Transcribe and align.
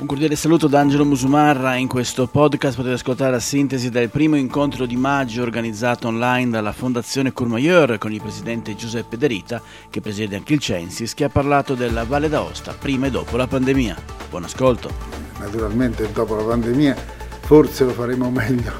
Un 0.00 0.06
cordiale 0.06 0.34
saluto 0.34 0.66
da 0.66 0.80
Angelo 0.80 1.04
Musumarra. 1.04 1.74
In 1.74 1.86
questo 1.86 2.26
podcast 2.26 2.74
potete 2.74 2.94
ascoltare 2.94 3.32
la 3.32 3.38
sintesi 3.38 3.90
del 3.90 4.08
primo 4.08 4.34
incontro 4.34 4.86
di 4.86 4.96
maggio 4.96 5.42
organizzato 5.42 6.08
online 6.08 6.48
dalla 6.48 6.72
Fondazione 6.72 7.34
Courmayeur 7.34 7.98
con 7.98 8.10
il 8.10 8.22
presidente 8.22 8.74
Giuseppe 8.74 9.18
De 9.18 9.26
Rita, 9.26 9.60
che 9.90 10.00
presiede 10.00 10.36
anche 10.36 10.54
il 10.54 10.58
Censis, 10.58 11.12
che 11.12 11.24
ha 11.24 11.28
parlato 11.28 11.74
della 11.74 12.04
Valle 12.04 12.30
d'Aosta 12.30 12.72
prima 12.72 13.08
e 13.08 13.10
dopo 13.10 13.36
la 13.36 13.46
pandemia. 13.46 13.94
Buon 14.30 14.44
ascolto. 14.44 14.90
Naturalmente 15.38 16.10
dopo 16.10 16.34
la 16.34 16.44
pandemia 16.44 16.96
forse 17.40 17.84
lo 17.84 17.90
faremo 17.90 18.30
meglio 18.30 18.72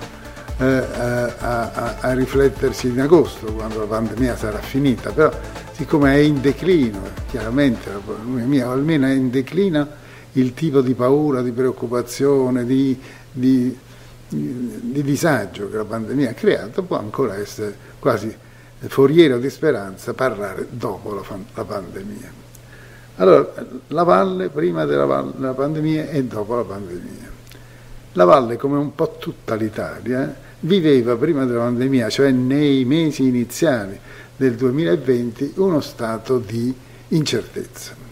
eh, 0.57 0.65
a, 0.65 1.25
a, 1.39 1.97
a, 2.01 2.15
riflettersi 2.15 2.89
in 2.89 2.99
agosto 2.99 3.53
quando 3.53 3.81
la 3.81 3.87
pandemia 3.87 4.39
sarà 4.39 4.59
finita, 4.59 5.11
però 5.11 5.31
siccome 5.73 6.15
è 6.15 6.19
in 6.19 6.41
declino, 6.41 7.03
chiaramente 7.29 7.93
la 7.93 7.99
pandemia 7.99 8.71
almeno 8.71 9.07
è 9.07 9.13
in 9.13 9.29
declino, 9.29 10.00
il 10.33 10.55
tipo 10.55 10.81
di 10.81 10.95
paura, 10.95 11.43
di 11.43 11.51
preoccupazione, 11.51 12.65
di, 12.65 12.99
di, 13.33 13.77
di 14.29 15.03
disagio 15.03 15.69
che 15.69 15.77
la 15.77 15.85
pandemia 15.85 16.31
ha 16.31 16.35
creato 16.35 16.83
può 16.83 16.99
ancora 16.99 17.37
essere 17.37 17.75
quasi 17.99 18.35
foriero 18.79 19.39
di 19.39 19.51
speranza 19.51 20.15
parlare 20.15 20.67
dopo 20.71 21.15
la, 21.15 21.23
la 21.55 21.65
pandemia. 21.65 22.33
Allora, 23.17 23.53
la 23.89 24.03
valle 24.03 24.49
prima 24.49 24.85
della, 24.85 25.31
della, 25.35 25.53
pandemia 25.53 26.09
e 26.09 26.25
dopo 26.25 26.55
la 26.55 26.65
pandemia. 26.65 27.39
La 28.13 28.25
valle, 28.25 28.57
come 28.57 28.79
un 28.79 28.95
po' 28.95 29.17
tutta 29.19 29.55
l'Italia, 29.55 30.35
viveva 30.61 31.17
prima 31.17 31.45
della 31.45 31.65
pandemia, 31.65 32.09
cioè 32.09 32.31
nei 32.31 32.85
mesi 32.85 33.27
iniziali 33.27 33.99
del 34.37 34.55
2020, 34.55 35.55
uno 35.57 35.81
stato 35.81 36.39
di 36.39 36.75
incertezza 37.09 38.10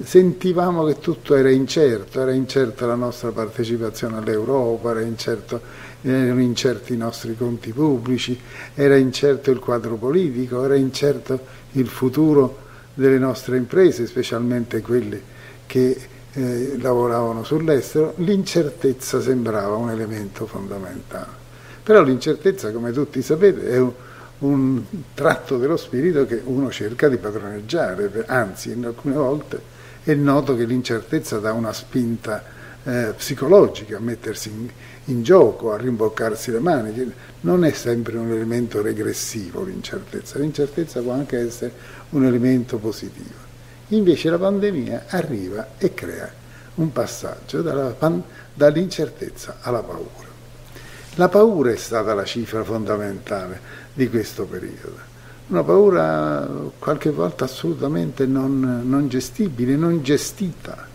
sentivamo 0.00 0.84
che 0.84 0.98
tutto 0.98 1.34
era 1.34 1.50
incerto, 1.50 2.20
era 2.20 2.32
incerta 2.32 2.86
la 2.86 2.94
nostra 2.94 3.30
partecipazione 3.30 4.16
all'Europa, 4.16 4.90
era 4.90 5.00
incerto, 5.00 5.60
erano 6.02 6.40
incerti 6.40 6.94
i 6.94 6.96
nostri 6.96 7.36
conti 7.36 7.72
pubblici, 7.72 8.38
era 8.74 8.96
incerto 8.96 9.50
il 9.50 9.58
quadro 9.58 9.96
politico, 9.96 10.64
era 10.64 10.76
incerto 10.76 11.38
il 11.72 11.88
futuro 11.88 12.58
delle 12.94 13.18
nostre 13.18 13.56
imprese, 13.56 14.06
specialmente 14.06 14.80
quelle 14.80 15.20
che 15.66 15.96
eh, 16.32 16.76
lavoravano 16.78 17.44
sull'estero, 17.44 18.14
l'incertezza 18.16 19.20
sembrava 19.20 19.76
un 19.76 19.90
elemento 19.90 20.46
fondamentale. 20.46 21.40
Però 21.82 22.02
l'incertezza, 22.02 22.70
come 22.70 22.92
tutti 22.92 23.20
sapete, 23.22 23.68
è 23.68 23.78
un, 23.78 23.92
un 24.38 24.82
tratto 25.14 25.58
dello 25.58 25.76
spirito 25.76 26.24
che 26.26 26.40
uno 26.44 26.70
cerca 26.70 27.08
di 27.08 27.16
padroneggiare, 27.18 28.24
anzi 28.26 28.70
in 28.70 28.86
alcune 28.86 29.14
volte 29.14 29.71
è 30.04 30.14
noto 30.14 30.56
che 30.56 30.64
l'incertezza 30.64 31.38
dà 31.38 31.52
una 31.52 31.72
spinta 31.72 32.42
eh, 32.84 33.14
psicologica 33.16 33.96
a 33.96 34.00
mettersi 34.00 34.48
in, 34.48 34.68
in, 35.06 35.22
gioco, 35.22 35.72
a 35.72 35.76
rimboccarsi 35.76 36.50
le 36.50 36.58
mani, 36.58 37.12
non 37.42 37.64
è 37.64 37.70
sempre 37.70 38.16
un 38.16 38.30
elemento 38.30 38.82
regressivo 38.82 39.62
l'incertezza, 39.62 40.38
l'incertezza 40.38 41.00
può 41.00 41.12
anche 41.12 41.38
essere 41.38 41.72
un 42.10 42.24
elemento 42.24 42.78
positivo. 42.78 43.50
Invece 43.88 44.30
la 44.30 44.38
pandemia 44.38 45.04
arriva 45.08 45.68
e 45.78 45.94
crea 45.94 46.30
un 46.76 46.90
passaggio 46.90 47.62
pan, 47.96 48.22
dall'incertezza 48.54 49.58
alla 49.60 49.82
paura. 49.82 50.30
La 51.16 51.28
paura 51.28 51.70
è 51.70 51.76
stata 51.76 52.14
la 52.14 52.24
cifra 52.24 52.64
fondamentale 52.64 53.60
di 53.92 54.08
questo 54.08 54.46
periodo 54.46 55.11
una 55.52 55.62
paura 55.62 56.48
qualche 56.78 57.10
volta 57.10 57.44
assolutamente 57.44 58.24
non, 58.24 58.82
non 58.84 59.08
gestibile, 59.08 59.76
non 59.76 60.02
gestita. 60.02 60.88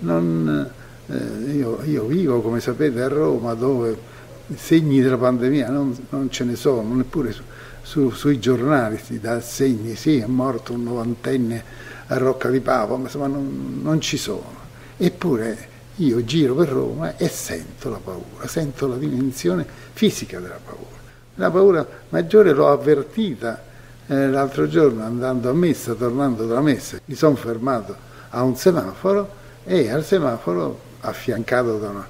Non, 0.00 0.70
eh, 1.06 1.52
io, 1.52 1.82
io, 1.84 2.04
vivo, 2.04 2.42
come 2.42 2.60
sapete, 2.60 3.00
a 3.00 3.08
Roma 3.08 3.54
dove 3.54 4.10
segni 4.54 5.00
della 5.00 5.16
pandemia 5.16 5.70
non, 5.70 5.96
non 6.10 6.30
ce 6.30 6.44
ne 6.44 6.54
sono, 6.54 6.94
neppure 6.94 7.32
su, 7.32 7.42
su, 7.80 8.10
sui 8.10 8.38
giornali 8.38 9.00
si 9.02 9.18
dà 9.18 9.40
segni, 9.40 9.94
sì 9.94 10.18
è 10.18 10.26
morto 10.26 10.74
un 10.74 10.82
novantenne 10.82 11.64
a 12.08 12.18
Rocca 12.18 12.50
di 12.50 12.60
Pavo, 12.60 12.96
ma 12.96 13.04
insomma 13.04 13.26
non, 13.28 13.80
non 13.82 14.00
ci 14.02 14.18
sono. 14.18 14.60
Eppure 14.98 15.70
io 15.96 16.22
giro 16.24 16.54
per 16.54 16.68
Roma 16.68 17.16
e 17.16 17.28
sento 17.28 17.88
la 17.88 18.00
paura, 18.02 18.46
sento 18.46 18.86
la 18.86 18.96
dimensione 18.96 19.66
fisica 19.94 20.40
della 20.40 20.60
paura. 20.62 20.91
La 21.36 21.50
paura 21.50 21.86
maggiore 22.10 22.52
l'ho 22.52 22.68
avvertita 22.68 23.62
eh, 24.06 24.28
l'altro 24.28 24.68
giorno 24.68 25.02
andando 25.02 25.48
a 25.48 25.54
messa, 25.54 25.94
tornando 25.94 26.44
dalla 26.44 26.60
messa, 26.60 26.98
mi 27.04 27.14
sono 27.14 27.36
fermato 27.36 27.96
a 28.30 28.42
un 28.42 28.54
semaforo 28.56 29.40
e 29.64 29.90
al 29.90 30.04
semaforo, 30.04 30.90
affiancato 31.00 31.78
da 31.78 31.88
una, 31.88 32.06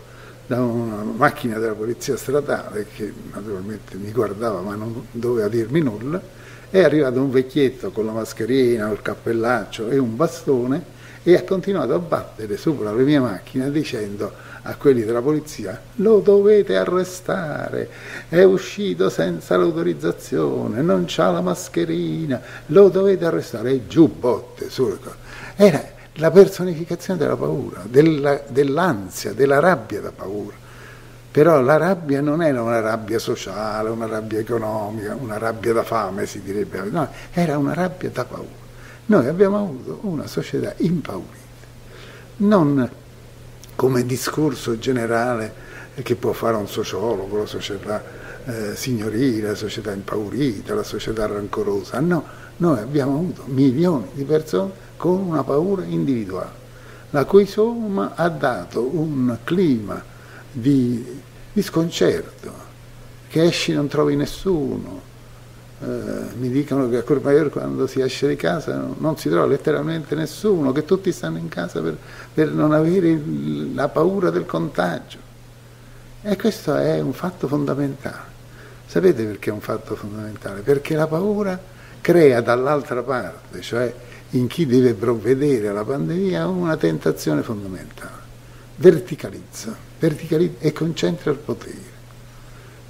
da 0.46 0.60
una 0.60 1.02
macchina 1.02 1.58
della 1.58 1.74
polizia 1.74 2.16
stradale 2.16 2.86
che 2.94 3.12
naturalmente 3.32 3.96
mi 3.96 4.10
guardava 4.10 4.60
ma 4.60 4.74
non 4.74 5.06
doveva 5.12 5.48
dirmi 5.48 5.80
nulla, 5.80 6.20
è 6.68 6.82
arrivato 6.82 7.20
un 7.20 7.30
vecchietto 7.30 7.90
con 7.90 8.06
la 8.06 8.12
mascherina, 8.12 8.90
il 8.90 9.02
cappellaccio 9.02 9.88
e 9.88 9.98
un 9.98 10.16
bastone 10.16 10.84
e 11.22 11.36
ha 11.36 11.44
continuato 11.44 11.94
a 11.94 11.98
battere 11.98 12.56
sopra 12.56 12.92
le 12.92 13.02
mie 13.04 13.20
macchine 13.20 13.70
dicendo 13.70 14.50
a 14.62 14.76
quelli 14.76 15.02
della 15.02 15.20
polizia 15.20 15.80
lo 15.96 16.20
dovete 16.20 16.76
arrestare, 16.76 17.88
è 18.28 18.42
uscito 18.42 19.10
senza 19.10 19.56
l'autorizzazione, 19.56 20.82
non 20.82 21.06
ha 21.16 21.30
la 21.30 21.40
mascherina, 21.40 22.40
lo 22.66 22.88
dovete 22.88 23.24
arrestare 23.24 23.70
e 23.70 23.86
giù 23.86 24.08
botte. 24.08 24.68
Era 25.56 25.82
la 26.16 26.30
personificazione 26.30 27.18
della 27.18 27.36
paura, 27.36 27.82
della, 27.84 28.40
dell'ansia, 28.48 29.32
della 29.32 29.58
rabbia 29.58 30.00
da 30.00 30.12
paura. 30.12 30.60
Però 31.30 31.60
la 31.62 31.78
rabbia 31.78 32.20
non 32.20 32.42
era 32.42 32.62
una 32.62 32.80
rabbia 32.80 33.18
sociale, 33.18 33.88
una 33.88 34.06
rabbia 34.06 34.38
economica, 34.38 35.16
una 35.18 35.38
rabbia 35.38 35.72
da 35.72 35.82
fame 35.82 36.26
si 36.26 36.42
direbbe, 36.42 36.82
no, 36.90 37.08
era 37.32 37.56
una 37.56 37.72
rabbia 37.72 38.10
da 38.10 38.24
paura. 38.24 38.61
Noi 39.06 39.26
abbiamo 39.26 39.58
avuto 39.58 39.98
una 40.02 40.26
società 40.26 40.74
impaurita, 40.78 41.66
non 42.38 42.90
come 43.74 44.06
discorso 44.06 44.78
generale 44.78 45.52
che 46.02 46.14
può 46.14 46.32
fare 46.32 46.56
un 46.56 46.68
sociologo, 46.68 47.38
la 47.38 47.46
società 47.46 48.02
eh, 48.44 48.76
signorile, 48.76 49.48
la 49.48 49.54
società 49.54 49.92
impaurita, 49.92 50.74
la 50.74 50.82
società 50.82 51.26
rancorosa, 51.26 52.00
no, 52.00 52.24
noi 52.58 52.78
abbiamo 52.78 53.16
avuto 53.16 53.42
milioni 53.46 54.08
di 54.14 54.24
persone 54.24 54.72
con 54.96 55.20
una 55.20 55.42
paura 55.42 55.84
individuale, 55.84 56.60
la 57.10 57.24
cui 57.24 57.46
somma 57.46 58.12
ha 58.14 58.28
dato 58.28 58.82
un 58.82 59.36
clima 59.42 60.02
di, 60.50 61.20
di 61.52 61.62
sconcerto, 61.62 62.52
che 63.28 63.42
esci 63.42 63.72
non 63.72 63.88
trovi 63.88 64.14
nessuno, 64.14 65.10
eh, 65.82 66.34
mi 66.36 66.48
dicono 66.48 66.88
che 66.88 66.98
a 66.98 67.02
Courmayeur 67.02 67.50
quando 67.50 67.88
si 67.88 68.00
esce 68.00 68.28
di 68.28 68.36
casa 68.36 68.76
non, 68.76 68.94
non, 68.98 69.18
si 69.18 69.28
trova 69.28 69.46
letteralmente 69.46 70.14
nessuno, 70.14 70.70
che 70.70 70.84
tutti 70.84 71.10
stanno 71.10 71.38
in 71.38 71.48
casa 71.48 71.80
per, 71.80 71.96
per 72.32 72.50
non 72.50 72.72
avere 72.72 73.08
il, 73.08 73.74
la 73.74 73.88
paura 73.88 74.30
del 74.30 74.46
contagio. 74.46 75.18
E 76.22 76.36
questo 76.36 76.76
è 76.76 77.00
un 77.00 77.12
fatto 77.12 77.48
fondamentale. 77.48 78.30
Sapete 78.86 79.24
perché 79.24 79.50
è 79.50 79.52
un 79.52 79.60
fatto 79.60 79.96
fondamentale? 79.96 80.60
Perché 80.60 80.94
la 80.94 81.08
paura 81.08 81.58
crea 82.00 82.40
dall'altra 82.40 83.02
parte, 83.02 83.60
cioè 83.60 83.92
in 84.30 84.46
chi 84.46 84.66
deve 84.66 84.94
provvedere 84.94 85.68
alla 85.68 85.84
pandemia, 85.84 86.46
una 86.46 86.76
tentazione 86.76 87.42
fondamentale. 87.42 88.20
Verticalizza, 88.76 89.74
verticalizza 89.98 90.58
e 90.60 90.72
concentra 90.72 91.30
il 91.32 91.38
potere 91.38 91.91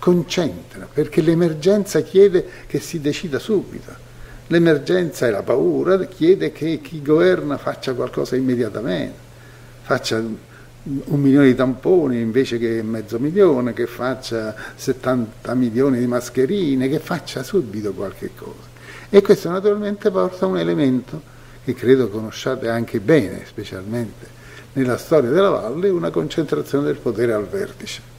concentra, 0.03 0.89
perché 0.93 1.21
l'emergenza 1.21 2.01
chiede 2.01 2.45
che 2.67 2.81
si 2.81 3.01
decida 3.01 3.39
subito. 3.39 3.95
L'emergenza 4.49 5.29
e 5.29 5.31
la 5.31 5.45
paura 5.45 5.97
chiede 6.07 6.51
che 6.51 6.81
chi 6.83 7.01
governa 7.01 7.57
faccia 7.57 7.95
qualcosa 7.95 8.35
immediatamente, 8.35 9.17
faccia 9.83 10.17
un 10.17 11.21
milione 11.21 11.47
di 11.47 11.55
tamponi 11.55 12.19
invece 12.19 12.59
che 12.59 12.83
mezzo 12.83 13.21
milione, 13.21 13.75
che 13.75 13.87
faccia 13.87 14.53
70 14.75 15.55
milioni 15.55 16.01
di 16.01 16.07
mascherine, 16.09 16.89
che 16.89 16.99
faccia 16.99 17.45
subito 17.45 17.93
qualche 17.93 18.33
cosa. 18.35 18.71
E 19.09 19.23
questo 19.23 19.51
naturalmente 19.51 20.11
porta 20.11 20.47
a 20.47 20.49
un 20.49 20.59
elemento 20.59 21.23
che 21.65 21.75
credo 21.75 22.09
conosciate 22.09 22.69
anche 22.69 22.99
bene, 22.99 23.45
specialmente 23.47 24.27
nella 24.73 24.97
storia 24.97 25.31
della 25.31 25.51
valle, 25.51 25.91
una 25.91 26.11
concentrazione 26.11 26.87
del 26.87 26.97
potere 26.97 27.35
al 27.35 27.47
vertice 27.47 28.11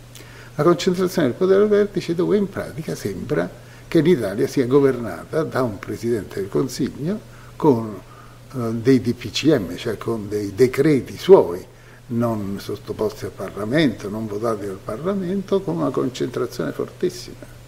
la 0.56 0.64
concentrazione 0.64 1.30
del 1.30 1.38
potere 1.38 1.64
al 1.64 1.68
vertice 1.68 2.14
dove 2.14 2.38
in 2.38 2.48
pratica 2.48 2.96
sembra 2.96 3.50
che 3.88 4.02
l'Italia 4.02 4.48
sia 4.48 4.66
governata 4.66 5.44
da 5.44 5.64
un 5.64 5.80
Presidente 5.80 6.40
del 6.40 6.50
Consiglio 6.50 7.20
con 7.56 8.00
eh, 8.54 8.58
dei 8.74 9.02
DPCM, 9.02 9.76
cioè 9.76 9.98
con 9.98 10.28
dei 10.28 10.54
decreti 10.56 11.18
suoi, 11.18 11.66
non 12.08 12.58
sottoposti 12.60 13.26
al 13.26 13.32
Parlamento, 13.32 14.10
non 14.10 14.28
votati 14.28 14.66
dal 14.66 14.80
Parlamento, 14.84 15.62
con 15.62 15.78
una 15.78 15.90
concentrazione 15.90 16.72
fortissima. 16.72 17.62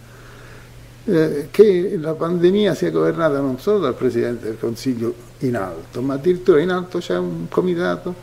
Eh, 1.08 1.48
che 1.52 1.98
la 2.00 2.14
pandemia 2.14 2.74
sia 2.74 2.90
governata 2.90 3.40
non 3.40 3.60
solo 3.60 3.80
dal 3.80 3.94
Presidente 3.96 4.46
del 4.46 4.58
Consiglio 4.60 5.14
in 5.40 5.56
alto, 5.56 6.02
ma 6.02 6.16
addirittura 6.16 6.60
in 6.60 6.72
alto 6.72 6.98
c'è 7.00 7.18
un 7.18 7.48
comitato 7.50 8.14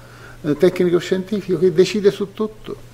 eh, 0.43 0.57
tecnico-scientifico 0.57 1.59
che 1.59 1.73
decide 1.73 2.11
su 2.11 2.33
tutto. 2.33 2.91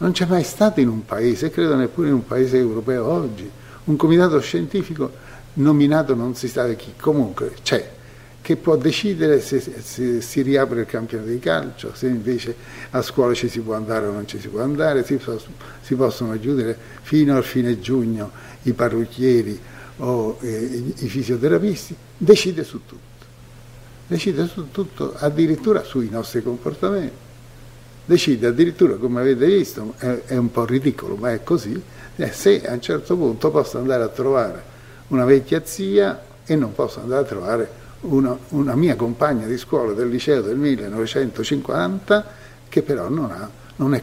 Non 0.00 0.12
c'è 0.12 0.24
mai 0.24 0.44
stato 0.44 0.80
in 0.80 0.88
un 0.88 1.04
paese, 1.04 1.46
e 1.46 1.50
credo 1.50 1.76
neppure 1.76 2.08
in 2.08 2.14
un 2.14 2.26
paese 2.26 2.56
europeo 2.56 3.06
oggi, 3.06 3.48
un 3.84 3.96
comitato 3.96 4.40
scientifico 4.40 5.12
nominato 5.54 6.14
non 6.14 6.34
si 6.34 6.48
sa 6.48 6.66
da 6.66 6.72
chi, 6.72 6.94
comunque 6.98 7.52
c'è, 7.62 7.90
che 8.40 8.56
può 8.56 8.76
decidere 8.76 9.42
se, 9.42 9.60
se, 9.60 10.22
si 10.22 10.40
riapre 10.40 10.80
il 10.80 10.86
campionato 10.86 11.28
di 11.28 11.38
calcio, 11.38 11.92
se 11.94 12.06
invece 12.06 12.56
a 12.90 13.02
scuola 13.02 13.34
ci 13.34 13.50
si 13.50 13.60
può 13.60 13.74
andare 13.74 14.06
o 14.06 14.12
non 14.12 14.26
ci 14.26 14.40
si 14.40 14.48
può 14.48 14.62
andare, 14.62 15.04
si, 15.04 15.20
si 15.82 15.94
possono 15.94 16.38
chiudere 16.38 16.76
fino 17.02 17.36
al 17.36 17.44
fine 17.44 17.78
giugno 17.78 18.30
i 18.62 18.72
parrucchieri 18.72 19.60
o 19.98 20.38
eh, 20.40 20.94
i 20.96 21.08
fisioterapisti, 21.08 21.94
decide 22.16 22.64
su 22.64 22.80
tutto, 22.86 23.16
decide 24.06 24.46
su 24.46 24.70
tutto, 24.70 25.14
addirittura 25.18 25.82
sui 25.82 26.08
nostri 26.08 26.42
comportamenti, 26.42 27.28
decide 28.10 28.48
addirittura, 28.48 28.96
come 28.96 29.20
avete 29.20 29.46
visto, 29.46 29.94
è, 29.98 30.22
è 30.26 30.36
un 30.36 30.50
po' 30.50 30.64
ridicolo, 30.64 31.14
ma 31.14 31.32
è 31.32 31.44
così, 31.44 31.80
eh, 32.16 32.32
se 32.32 32.60
a 32.66 32.72
un 32.72 32.80
certo 32.80 33.16
punto 33.16 33.52
posso 33.52 33.78
andare 33.78 34.02
a 34.02 34.08
trovare 34.08 34.62
una 35.08 35.24
vecchia 35.24 35.62
zia 35.64 36.20
e 36.44 36.56
non 36.56 36.74
posso 36.74 36.98
andare 36.98 37.22
a 37.22 37.24
trovare 37.24 37.70
una, 38.00 38.36
una, 38.48 38.74
mia 38.74 38.96
compagna 38.96 39.46
di 39.46 39.56
scuola 39.56 39.92
del 39.92 40.08
liceo 40.08 40.40
del 40.40 40.56
1950 40.56 42.34
che 42.68 42.82
però 42.82 43.08
non, 43.08 43.30
ha, 43.30 43.48
non, 43.76 43.94
è, 43.94 44.02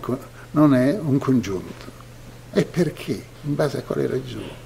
non 0.51 0.73
è 0.73 0.97
un 1.01 1.17
congiunto. 1.17 1.85
E 2.53 2.63
perché? 2.63 3.21
In 3.41 3.55
base 3.55 3.79
a 3.79 3.81
quale 3.81 4.07
ragione? 4.07 4.65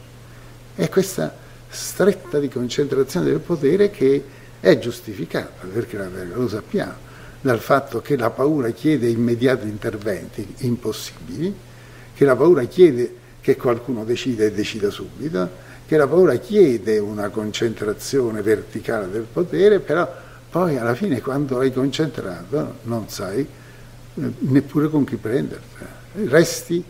È 0.76 0.88
questa 0.88 1.36
stretta 1.68 2.38
di 2.38 2.48
concentrazione 2.48 3.26
del 3.26 3.40
potere 3.40 3.90
che 3.90 4.24
è 4.60 4.78
giustificata, 4.78 5.66
perché 5.66 5.98
lo 6.32 6.48
sappiamo, 6.48 7.10
dal 7.42 7.60
fatto 7.60 8.02
che 8.02 8.16
la 8.16 8.30
paura 8.30 8.70
chiede 8.70 9.08
immediati 9.08 9.68
interventi 9.68 10.56
impossibili, 10.60 11.54
che 12.14 12.26
la 12.26 12.36
paura 12.36 12.64
chiede 12.66 13.16
che 13.42 13.58
qualcuno 13.58 14.06
decida 14.06 14.44
e 14.44 14.52
decida 14.52 14.90
subito, 14.92 15.50
che 15.88 15.98
la 15.98 16.08
paura 16.08 16.36
chiede 16.36 17.00
una 17.00 17.30
concentrazione 17.30 18.42
verticale 18.42 19.10
del 19.10 19.26
potere, 19.32 19.80
però 19.80 20.10
poi 20.50 20.78
alla 20.78 20.96
fine 20.96 21.22
quando 21.22 21.60
hai 21.60 21.74
concentrato 21.74 22.76
non 22.84 23.10
sai 23.10 23.40
eh, 23.40 24.32
neppure 24.40 24.90
con 24.90 25.04
chi 25.04 25.16
prenderla, 25.16 26.00
resti 26.28 26.84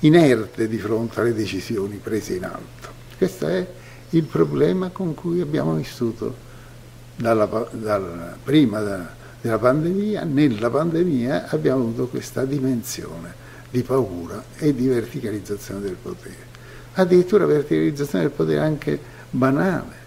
inerte 0.00 0.68
di 0.68 0.78
fronte 0.78 1.20
alle 1.20 1.34
decisioni 1.34 2.00
prese 2.02 2.34
in 2.34 2.44
alto. 2.44 2.88
Questo 3.18 3.46
è 3.46 3.66
il 4.10 4.24
problema 4.24 4.88
con 4.88 5.14
cui 5.14 5.40
abbiamo 5.40 5.74
vissuto 5.74 6.34
dalla, 7.16 7.68
dalla, 7.72 8.36
prima 8.42 8.80
da, 8.80 9.14
della 9.42 9.58
pandemia, 9.58 10.24
nella 10.24 10.70
pandemia 10.70 11.48
abbiamo 11.50 11.82
avuto 11.82 12.06
questa 12.06 12.46
dimensione 12.46 13.34
di 13.70 13.82
paura 13.82 14.42
e 14.56 14.74
di 14.74 14.86
verticalizzazione 14.86 15.80
del 15.80 15.96
potere 16.00 16.50
addirittura 16.94 17.46
verticalizzazione 17.46 18.24
del 18.24 18.32
potere 18.32 18.58
anche 18.58 19.00
banale. 19.30 20.00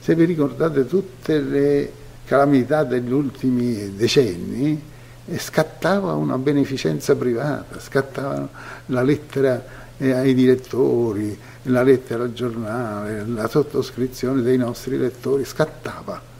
Se 0.00 0.14
vi 0.14 0.24
ricordate 0.24 0.86
tutte 0.86 1.40
le 1.40 1.92
calamità 2.24 2.84
degli 2.84 3.12
ultimi 3.12 3.94
decenni, 3.94 4.80
eh, 5.26 5.38
scattava 5.38 6.14
una 6.14 6.38
beneficenza 6.38 7.14
privata, 7.14 7.80
scattava 7.80 8.48
la 8.86 9.02
lettera 9.02 9.64
eh, 9.96 10.12
ai 10.12 10.34
direttori, 10.34 11.36
la 11.62 11.82
lettera 11.82 12.24
al 12.24 12.32
giornale, 12.32 13.24
la 13.26 13.48
sottoscrizione 13.48 14.42
dei 14.42 14.56
nostri 14.56 14.96
lettori, 14.96 15.44
scattava. 15.44 16.34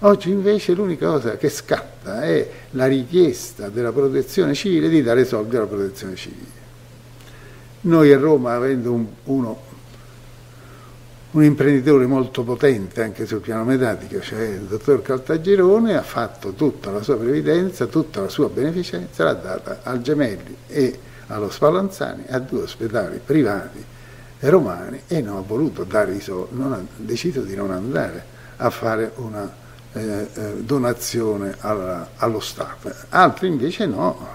Oggi 0.00 0.30
invece 0.30 0.74
l'unica 0.74 1.08
cosa 1.08 1.36
che 1.36 1.48
scatta 1.48 2.22
è 2.22 2.48
la 2.70 2.86
richiesta 2.86 3.68
della 3.68 3.90
protezione 3.90 4.54
civile 4.54 4.88
di 4.88 5.02
dare 5.02 5.24
soldi 5.24 5.56
alla 5.56 5.66
protezione 5.66 6.14
civile. 6.14 6.66
Noi 7.80 8.12
a 8.12 8.18
Roma, 8.18 8.54
avendo 8.54 8.92
un, 8.92 9.06
uno, 9.24 9.60
un 11.32 11.42
imprenditore 11.42 12.06
molto 12.06 12.44
potente 12.44 13.02
anche 13.02 13.26
sul 13.26 13.40
piano 13.40 13.64
mediatico, 13.64 14.20
cioè 14.20 14.42
il 14.42 14.66
dottor 14.66 15.02
Caltagirone, 15.02 15.96
ha 15.96 16.02
fatto 16.02 16.52
tutta 16.52 16.92
la 16.92 17.02
sua 17.02 17.16
previdenza, 17.16 17.86
tutta 17.86 18.20
la 18.20 18.28
sua 18.28 18.48
beneficenza, 18.48 19.24
l'ha 19.24 19.34
data 19.34 19.80
al 19.82 20.00
Gemelli 20.00 20.56
e 20.68 20.96
allo 21.26 21.50
Spallanzani, 21.50 22.22
a 22.28 22.38
due 22.38 22.62
ospedali 22.62 23.20
privati 23.24 23.84
romani 24.40 25.02
e 25.08 25.20
non 25.20 25.38
ha 25.38 25.42
voluto 25.44 25.82
dare 25.82 26.14
i 26.14 26.20
soldi, 26.20 26.62
ha 26.62 26.80
deciso 26.94 27.40
di 27.40 27.56
non 27.56 27.72
andare 27.72 28.36
a 28.58 28.70
fare 28.70 29.10
una 29.16 29.66
eh, 29.98 30.28
eh, 30.32 30.54
donazione 30.62 31.56
alla, 31.58 32.10
allo 32.16 32.40
Stato. 32.40 32.92
Altri 33.10 33.48
invece 33.48 33.86
no, 33.86 34.26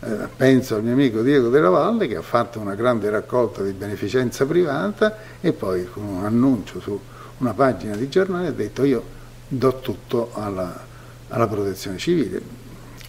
eh, 0.00 0.28
penso 0.36 0.74
al 0.74 0.82
mio 0.82 0.94
amico 0.94 1.22
Diego 1.22 1.48
della 1.48 1.68
Valle 1.68 2.08
che 2.08 2.16
ha 2.16 2.22
fatto 2.22 2.58
una 2.58 2.74
grande 2.74 3.10
raccolta 3.10 3.62
di 3.62 3.72
beneficenza 3.72 4.44
privata 4.46 5.16
e 5.40 5.52
poi 5.52 5.86
con 5.86 6.04
un 6.04 6.24
annuncio 6.24 6.80
su 6.80 6.98
una 7.38 7.52
pagina 7.52 7.94
di 7.96 8.08
giornale 8.08 8.48
ha 8.48 8.52
detto 8.52 8.84
io 8.84 9.04
do 9.48 9.80
tutto 9.80 10.30
alla, 10.34 10.84
alla 11.28 11.46
protezione 11.46 11.98
civile, 11.98 12.40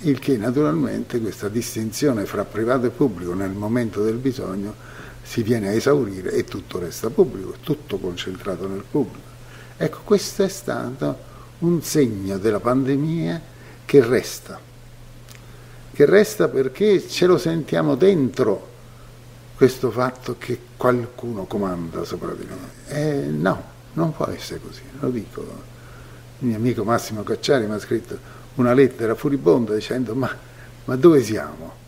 il 0.01 0.19
che 0.19 0.37
naturalmente 0.37 1.19
questa 1.21 1.47
distinzione 1.47 2.25
fra 2.25 2.43
privato 2.43 2.87
e 2.87 2.89
pubblico 2.89 3.33
nel 3.33 3.51
momento 3.51 4.03
del 4.03 4.15
bisogno 4.15 4.75
si 5.21 5.41
viene 5.41 5.69
a 5.69 5.71
esaurire 5.71 6.31
e 6.31 6.43
tutto 6.43 6.79
resta 6.79 7.09
pubblico, 7.09 7.55
tutto 7.61 7.97
concentrato 7.97 8.67
nel 8.67 8.83
pubblico. 8.89 9.31
Ecco, 9.77 10.01
questo 10.03 10.43
è 10.43 10.49
stato 10.49 11.31
un 11.63 11.81
segno 11.81 12.37
della 12.37 12.59
pandemia 12.59 13.41
che 13.85 14.05
resta 14.05 14.71
che 15.93 16.05
resta 16.05 16.47
perché 16.47 17.07
ce 17.07 17.27
lo 17.27 17.37
sentiamo 17.37 17.93
dentro 17.95 18.71
questo 19.55 19.91
fatto 19.91 20.35
che 20.39 20.59
qualcuno 20.75 21.45
comanda 21.45 22.03
sopra 22.03 22.33
di 22.33 22.45
noi. 22.45 22.57
Eh, 22.87 23.27
no, 23.27 23.63
non 23.93 24.11
può 24.11 24.25
essere 24.25 24.59
così, 24.59 24.81
lo 24.99 25.09
dico. 25.09 25.41
Il 26.39 26.47
mio 26.47 26.57
amico 26.57 26.83
Massimo 26.83 27.21
Cacciari 27.21 27.67
mi 27.67 27.73
ha 27.73 27.79
scritto 27.79 28.17
una 28.55 28.73
lettera 28.73 29.13
furibonda 29.13 29.75
dicendo 29.75 30.15
ma, 30.15 30.35
ma 30.85 30.95
dove 30.95 31.21
siamo? 31.21 31.81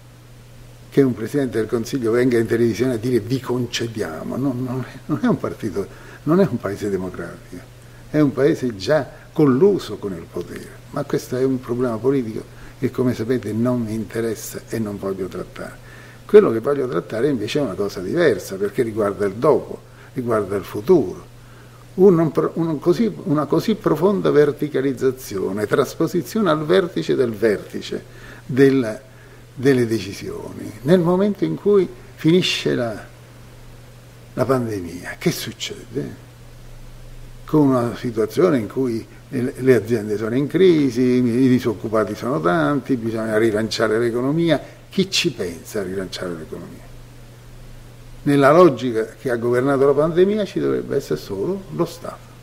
Che 0.92 1.02
un 1.02 1.16
Presidente 1.16 1.58
del 1.58 1.68
Consiglio 1.68 2.12
venga 2.12 2.38
in 2.38 2.46
televisione 2.46 2.94
a 2.94 2.98
dire 2.98 3.20
vi 3.20 3.40
concediamo, 3.40 4.38
non, 4.38 4.64
non, 4.64 4.86
è, 4.88 5.00
non 5.08 5.20
è 5.24 5.26
un 5.26 5.40
partito, 5.40 5.88
non 6.24 6.40
è 6.40 6.48
un 6.48 6.60
paese 6.60 6.92
democratico, 6.92 7.62
è 8.12 8.20
un 8.20 8.32
paese 8.32 8.76
già 8.76 9.24
colluso 9.36 9.98
con 9.98 10.14
il 10.14 10.26
potere, 10.32 10.70
ma 10.92 11.04
questo 11.04 11.36
è 11.36 11.44
un 11.44 11.60
problema 11.60 11.98
politico 11.98 12.42
che 12.80 12.90
come 12.90 13.14
sapete 13.14 13.52
non 13.52 13.82
mi 13.82 13.94
interessa 13.94 14.62
e 14.70 14.80
non 14.80 14.98
voglio 14.98 15.28
trattare. 15.28 15.76
Quello 16.26 16.54
che 16.54 16.60
voglio 16.60 16.88
trattare 16.88 17.28
invece 17.28 17.60
è 17.60 17.62
una 17.62 17.74
cosa 17.74 18.00
diversa 18.00 18.56
perché 18.56 18.82
riguarda 18.82 19.26
il 19.26 19.34
dopo, 19.34 19.82
riguarda 20.14 20.56
il 20.56 20.64
futuro. 20.64 21.34
Un, 21.96 22.32
un 22.54 22.80
così, 22.80 23.14
una 23.24 23.46
così 23.46 23.76
profonda 23.76 24.32
verticalizzazione, 24.32 25.68
trasposizione 25.68 26.50
al 26.50 26.66
vertice 26.66 27.16
del 27.16 27.32
vertice 27.32 28.04
del, 28.46 29.02
delle 29.54 29.86
decisioni. 29.86 30.72
Nel 30.84 31.02
momento 31.02 31.44
in 31.44 31.56
cui 31.56 31.86
finisce 32.16 32.74
la, 32.74 33.06
la 34.34 34.46
pandemia, 34.46 35.16
che 35.18 35.32
succede? 35.32 36.24
Con 37.44 37.68
una 37.68 37.98
situazione 37.98 38.60
in 38.60 38.68
cui 38.70 39.06
le 39.42 39.76
aziende 39.76 40.18
sono 40.18 40.36
in 40.36 40.48
crisi, 40.48 41.02
i 41.02 41.48
disoccupati 41.48 42.16
sono 42.16 42.40
tanti, 42.40 42.96
bisogna 42.96 43.38
rilanciare 43.38 44.00
l'economia. 44.00 44.62
Chi 44.90 45.10
ci 45.10 45.32
pensa 45.32 45.82
a 45.82 45.84
rilanciare 45.84 46.34
l'economia? 46.36 46.84
Nella 48.24 48.52
logica 48.52 49.06
che 49.20 49.30
ha 49.30 49.36
governato 49.36 49.86
la 49.86 49.94
pandemia 49.94 50.46
ci 50.46 50.60
dovrebbe 50.60 50.96
essere 50.96 51.20
solo 51.20 51.64
lo 51.76 51.86
Stato. 51.86 52.34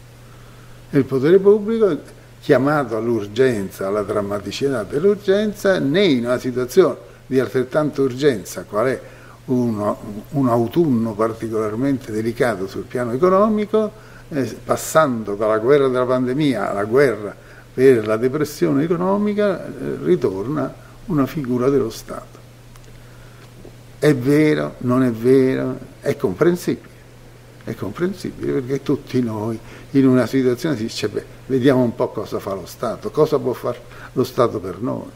Il 0.90 1.04
potere 1.04 1.38
pubblico 1.38 1.98
chiamato 2.40 2.96
all'urgenza, 2.96 3.86
alla 3.86 4.02
drammaticità 4.02 4.82
dell'urgenza, 4.82 5.78
né 5.78 6.04
in 6.04 6.24
una 6.26 6.38
situazione 6.38 6.96
di 7.26 7.40
altrettanta 7.40 8.02
urgenza, 8.02 8.64
qual 8.68 8.86
è 8.86 9.00
un, 9.46 9.94
un 10.30 10.48
autunno 10.48 11.14
particolarmente 11.14 12.12
delicato 12.12 12.66
sul 12.66 12.84
piano 12.84 13.12
economico, 13.12 14.10
eh, 14.32 14.56
passando 14.64 15.34
dalla 15.34 15.58
guerra 15.58 15.88
della 15.88 16.06
pandemia 16.06 16.70
alla 16.70 16.84
guerra 16.84 17.36
per 17.74 18.06
la 18.06 18.16
depressione 18.16 18.84
economica, 18.84 19.64
eh, 19.66 19.98
ritorna 20.02 20.72
una 21.06 21.26
figura 21.26 21.68
dello 21.68 21.90
Stato. 21.90 22.40
È 23.98 24.14
vero, 24.14 24.74
non 24.78 25.02
è 25.02 25.10
vero, 25.10 25.78
è 26.00 26.16
comprensibile, 26.16 26.88
è 27.64 27.74
comprensibile 27.74 28.60
perché 28.60 28.82
tutti 28.82 29.22
noi 29.22 29.58
in 29.90 30.06
una 30.06 30.26
situazione 30.26 30.76
si 30.76 30.82
dice, 30.82 31.08
beh, 31.08 31.24
vediamo 31.46 31.82
un 31.82 31.94
po' 31.94 32.08
cosa 32.08 32.38
fa 32.38 32.54
lo 32.54 32.66
Stato, 32.66 33.10
cosa 33.10 33.38
può 33.38 33.52
fare 33.52 33.80
lo 34.12 34.24
Stato 34.24 34.58
per 34.58 34.80
noi. 34.80 35.10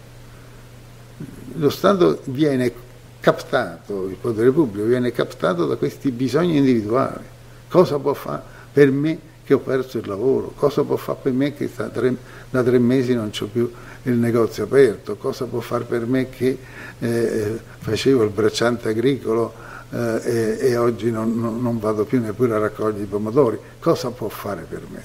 Lo 1.55 1.71
Stato 1.71 2.21
viene 2.25 2.73
captato, 3.19 4.07
il 4.09 4.17
potere 4.17 4.51
pubblico 4.51 4.87
viene 4.87 5.11
captato 5.11 5.67
da 5.67 5.77
questi 5.77 6.11
bisogni 6.11 6.59
individuali. 6.59 7.25
Cosa 7.69 7.99
può 7.99 8.13
fare? 8.15 8.55
Per 8.77 8.91
me 8.91 9.19
che 9.43 9.55
ho 9.55 9.59
perso 9.59 9.97
il 9.97 10.07
lavoro, 10.07 10.53
cosa 10.55 10.83
può 10.83 10.97
fare 10.97 11.21
per 11.23 11.33
me 11.33 11.55
che 11.55 11.71
tre, 11.73 12.15
da 12.51 12.63
tre 12.63 12.79
mesi 12.79 13.15
non 13.15 13.31
ho 13.35 13.47
più 13.47 13.73
il 14.03 14.13
negozio 14.13 14.65
aperto, 14.65 15.17
cosa 15.17 15.47
può 15.47 15.61
fare 15.61 15.85
per 15.85 16.05
me 16.05 16.29
che 16.29 16.59
eh, 16.99 17.59
facevo 17.79 18.23
il 18.25 18.29
bracciante 18.29 18.91
agricolo 18.91 19.55
eh, 19.91 20.21
e, 20.23 20.59
e, 20.61 20.77
oggi 20.77 21.11
non, 21.11 21.41
non, 21.41 21.63
non, 21.63 21.79
vado 21.79 22.05
più 22.05 22.21
neppure 22.21 22.53
a 22.53 22.59
raccogliere 22.59 23.05
i 23.05 23.07
pomodori, 23.07 23.59
cosa 23.81 24.11
può 24.11 24.29
fare 24.29 24.67
per 24.69 24.83
me? 24.91 25.03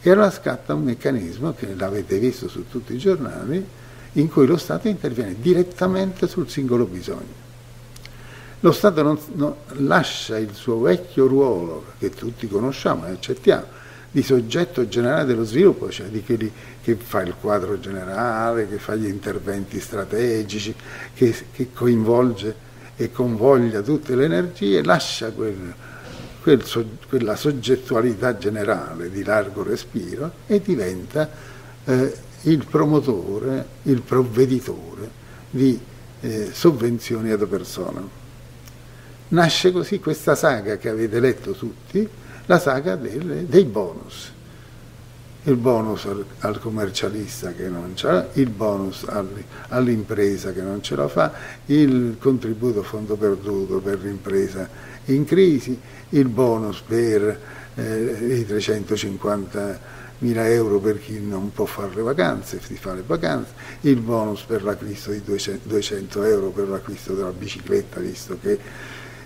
E 0.00 0.10
allora 0.10 0.32
scatta 0.32 0.74
un 0.74 0.82
meccanismo 0.82 1.54
che 1.54 1.72
l'avete 1.76 2.18
visto 2.18 2.48
su 2.48 2.66
tutti 2.68 2.92
i 2.92 2.98
giornali, 2.98 3.64
in 4.14 4.28
cui 4.28 4.46
lo 4.46 4.56
Stato 4.56 4.88
interviene 4.88 5.36
direttamente 5.38 6.26
sul 6.26 6.48
singolo 6.48 6.86
bisogno. 6.86 7.49
Lo 8.62 8.72
Stato 8.72 9.02
non, 9.02 9.18
non, 9.34 9.54
lascia 9.78 10.36
il 10.36 10.52
suo 10.52 10.80
vecchio 10.80 11.26
ruolo, 11.26 11.92
che 11.98 12.10
tutti 12.10 12.46
conosciamo 12.46 13.06
e 13.06 13.12
accettiamo, 13.12 13.64
di 14.10 14.22
soggetto 14.22 14.86
generale 14.86 15.24
dello 15.24 15.44
sviluppo, 15.44 15.90
cioè 15.90 16.08
di 16.08 16.22
quelli 16.22 16.52
che 16.82 16.94
fa 16.96 17.22
il 17.22 17.34
quadro 17.40 17.80
generale, 17.80 18.68
che 18.68 18.76
fa 18.76 18.96
gli 18.96 19.06
interventi 19.06 19.80
strategici, 19.80 20.74
che, 21.14 21.34
che 21.52 21.72
coinvolge 21.72 22.68
e 22.96 23.10
convoglia 23.10 23.80
tutte 23.80 24.14
le 24.14 24.26
energie, 24.26 24.84
lascia 24.84 25.30
quel, 25.30 25.72
quel, 26.42 26.62
quella 27.08 27.36
soggettualità 27.36 28.36
generale 28.36 29.10
di 29.10 29.24
largo 29.24 29.62
respiro 29.62 30.32
e 30.46 30.60
diventa 30.60 31.30
eh, 31.86 32.14
il 32.42 32.66
promotore, 32.66 33.66
il 33.84 34.02
provveditore 34.02 35.08
di 35.48 35.80
eh, 36.20 36.50
sovvenzioni 36.52 37.30
ad 37.30 37.46
persona. 37.46 38.19
Nasce 39.30 39.70
così 39.70 40.00
questa 40.00 40.34
saga 40.34 40.76
che 40.76 40.88
avete 40.88 41.20
letto 41.20 41.52
tutti, 41.52 42.08
la 42.46 42.58
saga 42.58 42.96
delle, 42.96 43.46
dei 43.46 43.64
bonus. 43.64 44.32
Il 45.44 45.54
bonus 45.54 46.04
al, 46.06 46.24
al, 46.40 46.58
commercialista 46.58 47.52
che 47.52 47.68
non 47.68 47.92
ce 47.94 48.06
l'ha, 48.08 48.28
il 48.34 48.50
bonus 48.50 49.06
all'impresa 49.68 50.52
che 50.52 50.62
non 50.62 50.82
ce 50.82 50.96
la 50.96 51.06
fa, 51.06 51.32
il 51.66 52.16
contributo 52.18 52.80
a 52.80 52.82
fondo 52.82 53.16
perduto 53.16 53.78
per 53.78 54.00
l'impresa 54.00 54.68
in 55.06 55.24
crisi, 55.24 55.78
il 56.10 56.28
bonus 56.28 56.80
per 56.80 57.40
eh, 57.76 58.36
i 58.36 58.44
350 58.44 59.98
mila 60.18 60.46
euro 60.48 60.78
per 60.80 61.00
chi 61.00 61.20
non 61.20 61.52
può 61.52 61.66
fare 61.66 61.94
le 61.94 62.02
vacanze, 62.02 62.60
si 62.60 62.74
fa 62.74 62.94
le 62.94 63.04
vacanze, 63.06 63.52
il 63.82 64.00
bonus 64.00 64.42
per 64.42 64.64
l'acquisto 64.64 65.12
di 65.12 65.22
200 65.22 66.22
euro 66.24 66.48
per 66.48 66.68
l'acquisto 66.68 67.14
della 67.14 67.30
bicicletta, 67.30 68.00
visto 68.00 68.36
che 68.42 68.58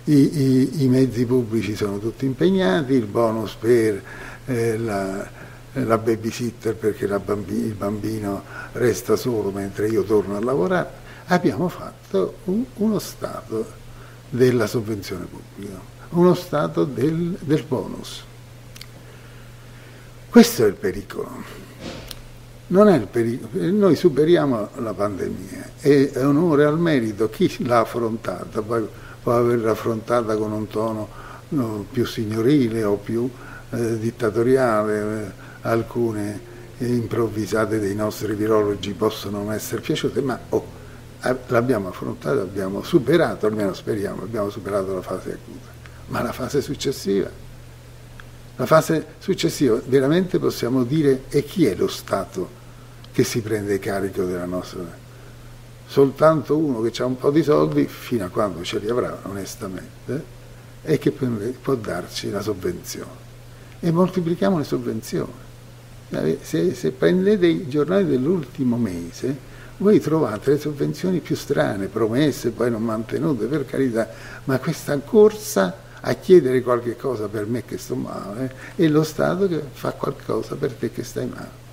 i, 0.05 0.13
i, 0.13 0.83
i, 0.83 0.87
mezzi 0.87 1.25
pubblici 1.25 1.75
sono 1.75 1.97
tutti 1.99 2.25
impegnati, 2.25 2.93
il 2.93 3.05
bonus 3.05 3.55
per 3.55 4.01
eh, 4.45 4.77
la, 4.77 5.27
la, 5.73 5.97
babysitter 5.97 6.75
perché 6.75 7.07
la 7.07 7.19
bambi, 7.19 7.55
il 7.55 7.73
bambino 7.73 8.43
resta 8.73 9.15
solo 9.15 9.51
mentre 9.51 9.87
io 9.87 10.03
torno 10.03 10.35
a 10.35 10.43
lavorare, 10.43 10.89
abbiamo 11.25 11.69
fatto 11.69 12.37
un, 12.45 12.63
uno 12.75 12.99
Stato 12.99 13.83
della 14.29 14.67
sovvenzione 14.67 15.25
pubblica, 15.25 15.79
uno 16.09 16.33
Stato 16.35 16.83
del, 16.83 17.37
del 17.39 17.63
bonus. 17.67 18.23
Questo 20.29 20.65
è 20.65 20.67
il 20.67 20.73
pericolo. 20.73 21.64
Non 22.67 22.87
è 22.87 22.95
il 22.95 23.05
pericolo, 23.05 23.71
noi 23.71 23.95
superiamo 23.95 24.69
la 24.77 24.93
pandemia 24.93 25.69
e 25.81 26.11
è 26.11 26.25
onore 26.25 26.65
al 26.65 26.79
merito. 26.79 27.29
Chi 27.29 27.63
l'ha 27.63 27.81
affrontata, 27.81 28.61
può 28.61 29.37
averla 29.37 29.71
affrontata 29.71 30.35
con 30.35 30.51
un 30.51 30.67
tono 30.67 31.07
no, 31.49 31.85
più 31.91 32.05
signorile 32.05 32.83
o 32.83 32.95
più 32.95 33.29
eh, 33.69 33.99
dittatoriale, 33.99 35.25
eh, 35.25 35.31
alcune 35.61 36.53
improvvisate 36.77 37.79
dei 37.79 37.95
nostri 37.95 38.33
virologi 38.33 38.93
possono 38.93 39.43
non 39.43 39.53
essere 39.53 39.81
piaciute, 39.81 40.21
ma 40.21 40.37
oh, 40.49 40.65
l'abbiamo 41.47 41.89
affrontata, 41.89 42.41
abbiamo 42.41 42.81
superato, 42.83 43.45
almeno 43.45 43.73
speriamo, 43.73 44.23
abbiamo 44.23 44.49
superato 44.49 44.93
la 44.93 45.01
fase 45.01 45.33
acuta, 45.33 45.69
ma 46.07 46.21
la 46.21 46.31
fase 46.31 46.61
successiva, 46.61 47.29
la 48.55 48.65
fase 48.65 49.05
successiva 49.19 49.81
veramente 49.85 50.39
possiamo 50.39 50.83
dire 50.83 51.23
e 51.29 51.43
chi 51.43 51.65
è 51.65 51.75
lo 51.75 51.87
Stato 51.87 52.63
che 53.11 53.23
si 53.23 53.41
prende 53.41 53.79
carico 53.79 54.23
della 54.23 54.45
nostra 54.45 55.03
soltanto 55.87 56.57
uno 56.57 56.81
che 56.81 57.01
ha 57.01 57.05
un 57.05 57.17
po' 57.17 57.31
di 57.31 57.43
soldi, 57.43 57.87
fino 57.87 58.25
a 58.25 58.29
quando 58.29 58.63
ce 58.63 58.79
li 58.79 58.89
avrà 58.89 59.19
onestamente, 59.23 60.33
e 60.81 60.97
che 60.97 61.11
può 61.11 61.75
darci 61.75 62.29
la 62.29 62.41
sovvenzione. 62.41 63.23
E 63.79 63.91
moltiplichiamo 63.91 64.57
le 64.57 64.63
sovvenzioni. 64.63 65.31
Se, 66.41 66.73
se 66.73 66.91
prendete 66.91 67.47
i 67.47 67.67
giornali 67.67 68.05
dell'ultimo 68.05 68.77
mese, 68.77 69.53
voi 69.77 69.99
trovate 69.99 70.51
le 70.51 70.59
sovvenzioni 70.59 71.19
più 71.19 71.35
strane, 71.35 71.87
promesse, 71.87 72.51
poi 72.51 72.71
non 72.71 72.83
mantenute, 72.83 73.45
per 73.45 73.65
carità, 73.65 74.09
ma 74.45 74.59
questa 74.59 74.97
corsa 74.99 75.75
a 76.07 76.13
chiedere 76.13 76.61
qualche 76.61 76.95
cosa 76.95 77.27
per 77.27 77.47
me 77.47 77.65
che 77.65 77.77
sto 77.79 77.95
male 77.95 78.53
e 78.75 78.87
lo 78.87 79.03
Stato 79.03 79.47
che 79.47 79.61
fa 79.71 79.91
qualcosa 79.91 80.55
per 80.55 80.73
te 80.73 80.91
che 80.91 81.03
stai 81.03 81.25
male. 81.25 81.63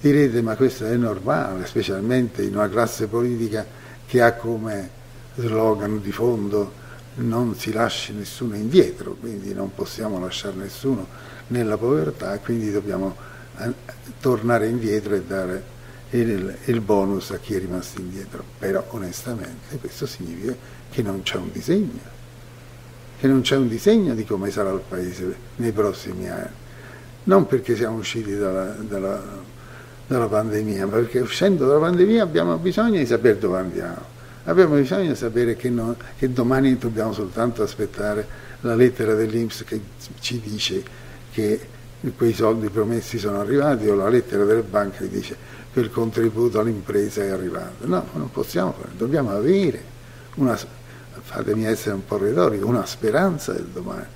Direte 0.00 0.42
ma 0.42 0.56
questo 0.56 0.86
è 0.86 0.96
normale, 0.96 1.66
specialmente 1.66 2.42
in 2.42 2.56
una 2.56 2.68
classe 2.68 3.06
politica 3.06 3.64
che 4.06 4.22
ha 4.22 4.32
come 4.32 4.90
slogan 5.36 6.00
di 6.00 6.10
fondo 6.10 6.84
non 7.16 7.54
si 7.54 7.72
lasci 7.72 8.12
nessuno 8.12 8.56
indietro, 8.56 9.12
quindi 9.18 9.54
non 9.54 9.72
possiamo 9.72 10.18
lasciare 10.18 10.56
nessuno 10.56 11.06
nella 11.48 11.78
povertà, 11.78 12.38
quindi 12.40 12.72
dobbiamo 12.72 13.16
eh, 13.58 13.72
tornare 14.20 14.66
indietro 14.66 15.14
e 15.14 15.22
dare 15.22 15.74
il, 16.10 16.56
il 16.64 16.80
bonus 16.80 17.30
a 17.30 17.38
chi 17.38 17.54
è 17.54 17.58
rimasto 17.58 18.00
indietro. 18.00 18.44
Però 18.58 18.84
onestamente 18.88 19.78
questo 19.78 20.06
significa 20.06 20.54
che 20.90 21.02
non 21.02 21.22
c'è 21.22 21.36
un 21.36 21.50
disegno, 21.52 22.14
che 23.18 23.26
non 23.26 23.40
c'è 23.40 23.56
un 23.56 23.68
disegno 23.68 24.14
di 24.14 24.24
come 24.24 24.50
sarà 24.50 24.70
il 24.70 24.82
Paese 24.86 25.34
nei 25.56 25.72
prossimi 25.72 26.28
anni. 26.28 26.64
Non 27.24 27.46
perché 27.46 27.74
siamo 27.74 27.98
usciti 27.98 28.36
dalla, 28.36 28.76
dalla 28.78 29.54
dalla 30.06 30.26
pandemia, 30.26 30.86
perché 30.86 31.18
uscendo 31.20 31.66
dalla 31.66 31.80
pandemia 31.80 32.22
abbiamo 32.22 32.56
bisogno 32.56 32.98
di 32.98 33.06
sapere 33.06 33.38
dove 33.38 33.58
andiamo, 33.58 34.02
abbiamo 34.44 34.76
bisogno 34.76 35.08
di 35.08 35.16
sapere 35.16 35.56
che, 35.56 35.68
no, 35.68 35.96
che 36.16 36.32
domani 36.32 36.78
dobbiamo 36.78 37.12
soltanto 37.12 37.62
aspettare 37.62 38.44
la 38.60 38.74
lettera 38.74 39.14
dell'Inps 39.14 39.64
che 39.64 39.80
ci 40.20 40.40
dice 40.40 40.82
che 41.32 41.60
quei 42.16 42.32
soldi 42.32 42.68
promessi 42.68 43.18
sono 43.18 43.40
arrivati 43.40 43.88
o 43.88 43.94
la 43.96 44.08
lettera 44.08 44.44
delle 44.44 44.62
banche 44.62 44.98
che 44.98 45.08
dice 45.08 45.36
che 45.72 45.80
il 45.80 45.90
contributo 45.90 46.60
all'impresa 46.60 47.22
è 47.22 47.28
arrivato. 47.28 47.86
No, 47.86 48.06
non 48.12 48.30
possiamo 48.30 48.72
fare, 48.78 48.92
dobbiamo 48.96 49.30
avere 49.30 49.82
una, 50.36 50.56
fatemi 51.20 51.66
essere 51.66 51.94
un 51.94 52.04
po' 52.04 52.16
retorico, 52.16 52.66
una 52.66 52.86
speranza 52.86 53.52
del 53.52 53.66
domani, 53.66 54.06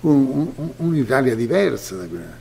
un, 0.00 0.50
un, 0.54 0.70
un'Italia 0.76 1.34
diversa 1.34 1.96
da 1.96 2.06
quella. 2.06 2.40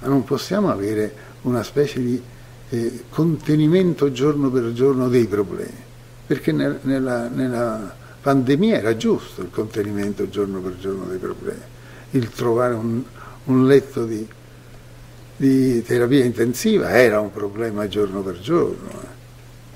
Ma 0.00 0.08
non 0.08 0.24
possiamo 0.24 0.70
avere 0.70 1.14
una 1.42 1.62
specie 1.62 2.00
di 2.00 2.22
eh, 2.68 3.04
contenimento 3.08 4.10
giorno 4.12 4.50
per 4.50 4.72
giorno 4.72 5.08
dei 5.08 5.26
problemi, 5.26 5.84
perché 6.26 6.52
nel, 6.52 6.78
nella, 6.82 7.28
nella, 7.28 8.04
pandemia 8.20 8.78
era 8.78 8.96
giusto 8.96 9.42
il 9.42 9.50
contenimento 9.52 10.28
giorno 10.28 10.58
per 10.58 10.76
giorno 10.78 11.04
dei 11.04 11.18
problemi, 11.18 11.60
il 12.10 12.28
trovare 12.30 12.74
un, 12.74 13.00
un 13.44 13.66
letto 13.68 14.04
di, 14.04 14.26
di, 15.36 15.80
terapia 15.84 16.24
intensiva 16.24 16.90
era 16.90 17.20
un 17.20 17.30
problema 17.30 17.86
giorno 17.86 18.22
per 18.22 18.40
giorno. 18.40 19.14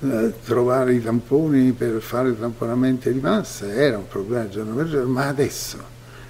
Eh, 0.03 0.33
trovare 0.43 0.95
i 0.95 1.03
tamponi 1.03 1.73
per 1.73 2.01
fare 2.01 2.39
tamponamenti 2.39 3.13
di 3.13 3.21
massa 3.21 3.71
era 3.71 3.99
un 3.99 4.09
problema 4.09 4.49
giorno 4.49 4.75
per 4.75 4.89
giorno, 4.89 5.13
ma 5.13 5.27
adesso 5.27 5.77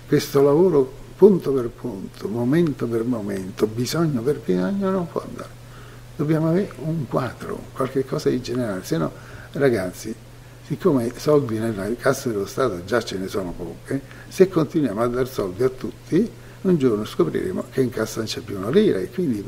questo 0.08 0.42
lavoro 0.42 0.92
punto 1.14 1.52
per 1.52 1.68
punto, 1.68 2.26
momento 2.26 2.88
per 2.88 3.04
momento, 3.04 3.68
bisogno 3.68 4.22
per 4.22 4.40
bisogno 4.40 4.90
non 4.90 5.06
può 5.06 5.22
andare. 5.22 5.50
Dobbiamo 6.16 6.48
avere 6.48 6.72
un 6.78 7.06
quadro, 7.06 7.66
qualche 7.72 8.04
cosa 8.04 8.28
di 8.28 8.40
generale, 8.40 8.82
se 8.82 8.96
no 8.96 9.12
ragazzi, 9.52 10.12
siccome 10.66 11.12
soldi 11.16 11.60
nella 11.60 11.86
cassa 11.96 12.28
dello 12.28 12.46
Stato 12.46 12.84
già 12.84 13.00
ce 13.00 13.18
ne 13.18 13.28
sono 13.28 13.54
poche, 13.56 14.00
se 14.26 14.48
continuiamo 14.48 15.00
a 15.00 15.06
dar 15.06 15.28
soldi 15.28 15.62
a 15.62 15.68
tutti, 15.68 16.28
un 16.62 16.76
giorno 16.76 17.04
scopriremo 17.04 17.66
che 17.70 17.82
in 17.82 17.90
cassa 17.90 18.18
non 18.18 18.26
c'è 18.26 18.40
più 18.40 18.56
una 18.56 18.70
lira 18.70 18.98
e 18.98 19.10
quindi 19.10 19.46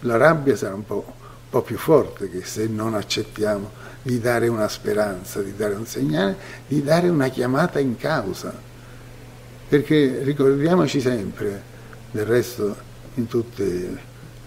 la 0.00 0.16
rabbia 0.16 0.54
sarà 0.54 0.74
un 0.74 0.84
po', 0.84 1.22
po' 1.54 1.62
più 1.62 1.78
forte 1.78 2.28
che 2.28 2.44
se 2.44 2.66
non 2.66 2.94
accettiamo 2.94 3.70
di 4.02 4.18
dare 4.18 4.48
una 4.48 4.66
speranza, 4.66 5.40
di 5.40 5.54
dare 5.54 5.74
un 5.74 5.86
segnale, 5.86 6.36
di 6.66 6.82
dare 6.82 7.08
una 7.08 7.28
chiamata 7.28 7.78
in 7.78 7.96
causa 7.96 8.52
perché 9.68 10.20
ricordiamoci 10.24 11.00
sempre, 11.00 11.62
del 12.10 12.26
resto 12.26 12.76
in 13.14 13.28
tutte 13.28 13.98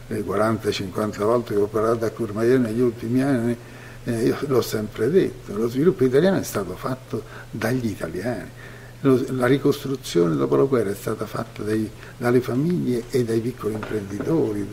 le 0.08 0.20
40-50 0.20 1.24
volte 1.24 1.54
che 1.54 1.60
ho 1.62 1.68
parlato 1.68 2.04
a 2.04 2.10
Courmayeur 2.10 2.60
negli 2.60 2.82
ultimi 2.82 3.22
anni, 3.22 3.58
eh, 4.04 4.24
io 4.24 4.38
l'ho 4.42 4.62
sempre 4.62 5.10
detto, 5.10 5.56
lo 5.56 5.70
sviluppo 5.70 6.04
italiano 6.04 6.40
è 6.40 6.44
stato 6.44 6.76
fatto 6.76 7.24
dagli 7.50 7.88
italiani. 7.88 8.50
La 9.02 9.46
ricostruzione 9.46 10.36
dopo 10.36 10.56
la 10.56 10.64
guerra 10.64 10.90
è 10.90 10.96
stata 10.96 11.28
fatta 11.28 11.62
dai, 11.62 11.90
dalle 12.18 12.42
famiglie 12.42 13.04
e 13.12 13.24
dai 13.24 13.40
piccoli 13.42 13.76
imprenditori, 13.76 14.68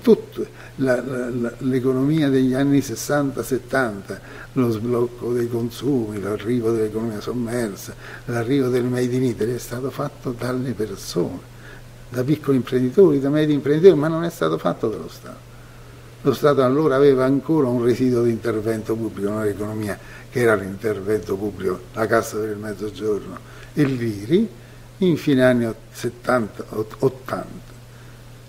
tutta 0.00 0.42
l'economia 0.76 2.30
degli 2.30 2.54
anni 2.54 2.78
60-70, 2.78 4.18
lo 4.54 4.70
sblocco 4.70 5.32
dei 5.32 5.48
consumi, 5.48 6.20
l'arrivo 6.20 6.72
dell'economia 6.72 7.20
sommersa, 7.20 7.94
l'arrivo 8.26 8.68
del 8.68 8.84
Made 8.84 9.14
in 9.14 9.24
Italy 9.24 9.54
è 9.54 9.58
stato 9.58 9.90
fatto 9.90 10.34
dalle 10.36 10.72
persone, 10.72 11.40
da 12.08 12.24
piccoli 12.24 12.56
imprenditori, 12.56 13.20
da 13.20 13.28
medi 13.28 13.52
imprenditori, 13.52 13.98
ma 13.98 14.08
non 14.08 14.24
è 14.24 14.30
stato 14.30 14.56
fatto 14.56 14.88
dallo 14.88 15.08
Stato. 15.08 15.49
Lo 16.22 16.34
Stato 16.34 16.62
allora 16.62 16.96
aveva 16.96 17.24
ancora 17.24 17.68
un 17.68 17.82
residuo 17.82 18.24
di 18.24 18.30
intervento 18.30 18.94
pubblico 18.94 19.30
nell'economia, 19.30 19.98
che 20.28 20.40
era 20.40 20.54
l'intervento 20.54 21.34
pubblico, 21.34 21.80
la 21.94 22.06
Cassa 22.06 22.36
per 22.36 22.50
il 22.50 22.58
Mezzogiorno 22.58 23.38
e 23.72 23.84
l'IRI, 23.84 24.48
in 24.98 25.16
fine 25.16 25.42
anni 25.42 25.66
70-80. 25.66 27.44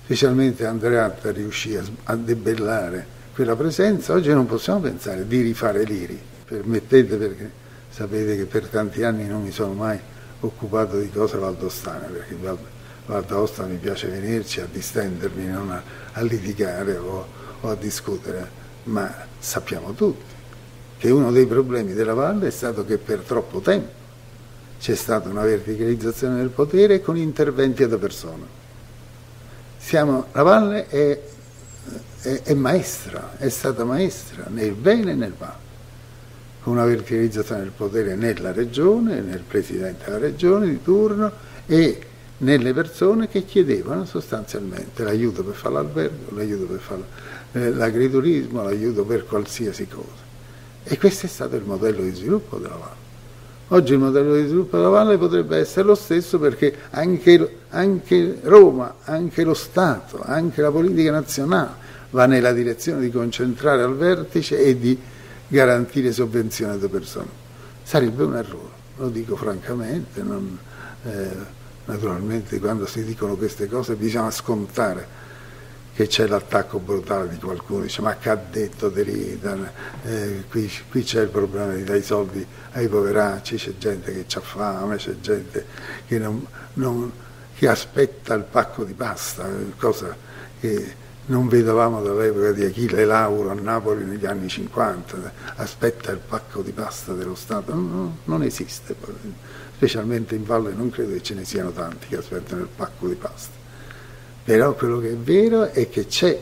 Specialmente 0.04 0.66
Andreatta 0.66 1.32
riuscì 1.32 1.80
a 2.04 2.16
debellare 2.18 3.20
quella 3.34 3.56
presenza, 3.56 4.12
oggi 4.12 4.34
non 4.34 4.46
possiamo 4.46 4.82
pensare 4.82 5.25
di 5.25 5.40
rifare 5.40 5.84
l'IRI, 5.84 6.20
permettete 6.44 7.16
perché 7.16 7.50
sapete 7.90 8.36
che 8.36 8.46
per 8.46 8.68
tanti 8.68 9.04
anni 9.04 9.25
non 9.28 9.44
mi 9.44 9.51
sono 9.51 9.72
mai 9.72 9.98
occupato 10.42 11.00
di 11.00 11.10
cose 11.10 11.38
valdostane, 11.38 12.08
perché 12.08 12.36
Val 13.06 13.24
d'Aosta 13.24 13.63
mi 13.63 13.78
piace 13.78 14.10
venirci 14.10 14.60
a 14.60 14.68
distendermi, 14.70 15.48
non 15.48 15.72
a, 15.72 15.82
a 16.12 16.22
litigare 16.22 16.98
o 16.98 17.40
o 17.62 17.70
a 17.70 17.75
discutere, 17.75 18.50
ma 18.84 19.13
sappiamo 19.39 19.94
tutti 19.94 20.39
che 20.98 21.10
uno 21.10 21.32
dei 21.32 21.48
problemi 21.48 21.94
della 21.94 22.13
valle 22.13 22.48
è 22.48 22.51
stato 22.51 22.86
che 22.86 22.98
per 22.98 23.20
troppo 23.20 23.60
tempo 23.60 24.00
c'è 24.80 24.96
stata 24.96 25.30
una 25.30 25.44
verticalizzazione 25.44 26.38
del 26.38 26.50
potere 26.50 27.01
con 27.01 27.18
interventi 27.18 27.84
ad 27.84 27.98
persona. 27.98 28.46
Siamo, 29.77 30.27
la 30.32 30.44
valle 30.44 30.88
è, 30.88 31.20
è, 32.22 32.41
è 32.44 32.53
maestra, 32.53 33.38
è 33.38 33.50
stata 33.50 33.84
maestra 33.84 34.46
nel 34.50 34.74
bene 34.74 35.12
e 35.12 35.15
nel 35.15 35.34
male 35.38 35.70
con 36.62 36.74
una 36.74 36.86
verticalizzazione 36.86 37.62
del 37.62 37.72
potere 37.72 38.15
nella 38.15 38.51
regione, 38.51 39.22
nel 39.22 39.41
presidente 39.41 40.06
della 40.06 40.20
regione 40.20 40.68
di 40.68 40.82
turno 40.84 41.32
e 41.65 42.00
nelle 42.38 42.74
persone 42.74 43.27
che 43.27 43.46
chiedevano 43.46 44.06
sostanzialmente 44.06 45.03
l'aiuto 45.03 45.44
per 45.44 45.56
fare 45.56 45.74
l'albergo, 45.74 46.36
l'aiuto 46.36 46.65
per 46.65 46.80
fare 46.80 47.03
eh, 47.53 47.72
l'agriturismo, 47.72 48.63
l'aiuto 48.63 49.03
per 49.03 49.25
qualsiasi 49.25 49.88
cosa. 49.88 50.29
E 50.84 50.98
questo 50.98 51.25
è 51.25 51.29
stato 51.29 51.55
il 51.55 51.63
modello 51.63 52.01
di 52.01 52.13
sviluppo 52.13 52.58
della 52.58 52.75
Valle. 52.75 53.00
Oggi 53.70 53.93
il 53.93 54.00
modello 54.00 54.36
di 54.36 54.48
sviluppo 54.48 54.77
della 54.77 54.89
Valle 54.89 55.17
potrebbe 55.17 55.58
essere 55.58 55.86
lo 55.86 55.96
stesso 55.96 56.39
perché 56.39 56.75
anche, 56.89 57.58
anche 57.70 58.39
Roma, 58.43 58.96
anche 59.03 59.43
lo 59.43 59.53
Stato, 59.53 60.22
anche 60.22 60.62
la 60.62 60.72
politica 60.72 61.12
nazionale 61.12 61.89
va 62.10 62.25
nella 62.25 62.51
direzione 62.51 63.00
di 63.00 63.10
concentrare 63.10 63.84
al 63.84 63.96
vertice 63.96 64.60
e 64.60 64.77
di 64.77 65.00
garantire 65.48 66.12
sovvenzioni 66.12 66.74
alle 66.74 66.88
persone. 66.88 67.39
Sarebbe 67.84 68.24
un 68.24 68.36
errore, 68.36 68.74
lo 68.98 69.10
dico 69.10 69.36
francamente, 69.36 70.22
non, 70.22 70.58
eh, 71.03 71.29
naturalmente 71.86 72.60
quando 72.60 72.86
si 72.86 73.03
dicono 73.03 73.36
queste 73.36 73.67
cose 73.67 73.96
bisogna 73.96 74.31
scontare 74.31 75.20
che 75.93 76.07
c'è 76.07 76.25
l'attacco 76.27 76.79
brutale 76.79 77.27
di 77.27 77.38
qualcuno, 77.38 77.83
dice 77.83 78.01
ma 78.01 78.15
che 78.15 78.29
ha 78.29 78.36
detto 78.36 78.89
Derrida, 78.89 79.57
eh, 80.03 80.45
qui, 80.50 80.71
qui, 80.89 81.03
c'è 81.03 81.21
il 81.21 81.29
problema 81.29 81.74
di 81.74 81.83
dare 81.83 82.00
i 82.00 82.03
soldi 82.03 82.45
ai 82.74 82.88
poveracci, 82.88 83.57
c'è 83.57 83.77
gente 83.77 84.12
che 84.13 84.38
ha 84.38 84.41
fame, 84.41 84.95
c'è 84.95 85.19
gente 85.19 85.65
che, 86.07 86.17
non, 86.17 86.45
non, 86.74 87.12
che 87.55 87.67
aspetta 87.67 88.33
il 88.33 88.43
pacco 88.43 88.83
di 88.83 88.93
pasta, 88.93 89.50
cosa 89.77 90.15
che 90.60 91.00
non 91.25 91.48
vedevamo 91.48 92.01
dall'epoca 92.01 92.51
di 92.51 92.63
Achille 92.63 93.05
Lauro 93.05 93.51
a 93.51 93.53
Napoli 93.53 94.05
negli 94.05 94.25
anni 94.25 94.48
50, 94.48 95.31
aspetta 95.55 96.11
il 96.11 96.20
pacco 96.20 96.61
di 96.61 96.72
pasta 96.72 97.13
dello 97.13 97.35
Stato, 97.35 97.74
non, 97.74 98.18
non 98.24 98.44
esiste, 98.44 98.96
specialmente 99.75 100.35
in 100.35 100.46
valle 100.46 100.74
non 100.74 100.89
credo 100.89 101.13
che 101.13 101.22
ce 101.22 101.33
ne 101.33 101.46
siano 101.46 101.72
tanti 101.72 102.07
che 102.07 102.18
aspettano 102.18 102.61
il 102.61 102.70
pacco 102.74 103.07
di 103.07 103.16
pasta. 103.16 103.60
Però 104.44 104.74
quello 104.74 105.00
che 105.00 105.12
è 105.12 105.16
vero 105.16 105.70
è 105.70 105.90
che 105.90 106.08
c'è 106.08 106.40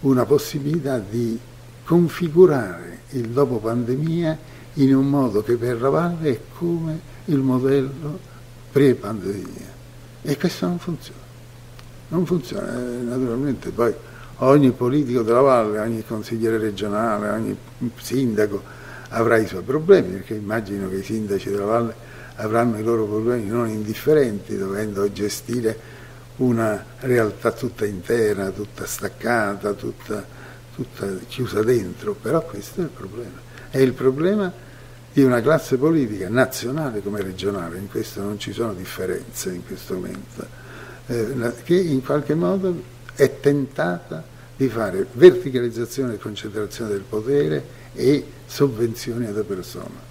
una 0.00 0.24
possibilità 0.24 0.98
di 0.98 1.38
configurare 1.84 3.00
il 3.10 3.28
dopo 3.28 3.58
pandemia 3.58 4.38
in 4.74 4.94
un 4.94 5.08
modo 5.08 5.42
che 5.42 5.56
per 5.56 5.80
la 5.80 5.88
valle 5.88 6.30
è 6.30 6.40
come 6.56 7.00
il 7.24 7.38
modello 7.38 8.18
pre-pandemia. 8.70 9.78
E 10.22 10.36
questo 10.36 10.66
non 10.66 10.78
funziona. 10.78 11.18
Non 12.08 12.26
funziona, 12.26 12.76
eh, 12.76 13.02
naturalmente 13.02 13.70
poi 13.70 13.92
ogni 14.38 14.70
politico 14.70 15.22
della 15.22 15.40
valle, 15.40 15.78
ogni 15.78 16.04
consigliere 16.04 16.58
regionale, 16.58 17.28
ogni 17.30 17.56
sindaco 17.96 18.62
avrà 19.10 19.36
i 19.38 19.46
suoi 19.46 19.62
problemi, 19.62 20.14
perché 20.14 20.34
immagino 20.34 20.88
che 20.88 20.96
i 20.96 21.02
sindaci 21.02 21.50
della 21.50 21.64
valle 21.64 21.94
avranno 22.36 22.78
i 22.78 22.82
loro 22.82 23.04
problemi 23.04 23.46
non 23.48 23.68
indifferenti, 23.68 24.56
dovendo 24.56 25.10
gestire 25.12 25.98
una 26.40 26.84
realtà 27.00 27.52
tutta 27.52 27.84
interna, 27.84 28.50
tutta 28.50 28.86
staccata, 28.86 29.72
tutta, 29.74 30.24
tutta 30.74 31.06
chiusa 31.28 31.62
dentro, 31.62 32.14
però 32.14 32.42
questo 32.42 32.80
è 32.80 32.84
il 32.84 32.90
problema. 32.90 33.48
È 33.68 33.78
il 33.78 33.92
problema 33.92 34.52
di 35.12 35.22
una 35.22 35.40
classe 35.42 35.76
politica 35.76 36.28
nazionale 36.28 37.02
come 37.02 37.20
regionale, 37.20 37.78
in 37.78 37.88
questo 37.88 38.22
non 38.22 38.38
ci 38.38 38.52
sono 38.52 38.72
differenze 38.72 39.50
in 39.50 39.64
questo 39.66 39.94
momento, 39.94 40.46
eh, 41.06 41.52
che 41.64 41.74
in 41.74 42.02
qualche 42.02 42.34
modo 42.34 42.82
è 43.14 43.38
tentata 43.40 44.24
di 44.56 44.68
fare 44.68 45.06
verticalizzazione 45.12 46.14
e 46.14 46.18
concentrazione 46.18 46.92
del 46.92 47.02
potere 47.02 47.78
e 47.92 48.24
sovvenzioni 48.46 49.26
alle 49.26 49.42
persone. 49.42 50.08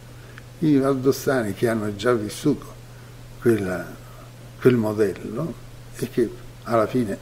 I 0.60 0.78
valdostani 0.78 1.54
che 1.54 1.68
hanno 1.68 1.96
già 1.96 2.14
vissuto 2.14 2.66
quella, 3.40 3.86
quel 4.60 4.76
modello 4.76 5.68
e 6.00 6.10
che 6.10 6.30
alla 6.64 6.88
fine 6.88 7.18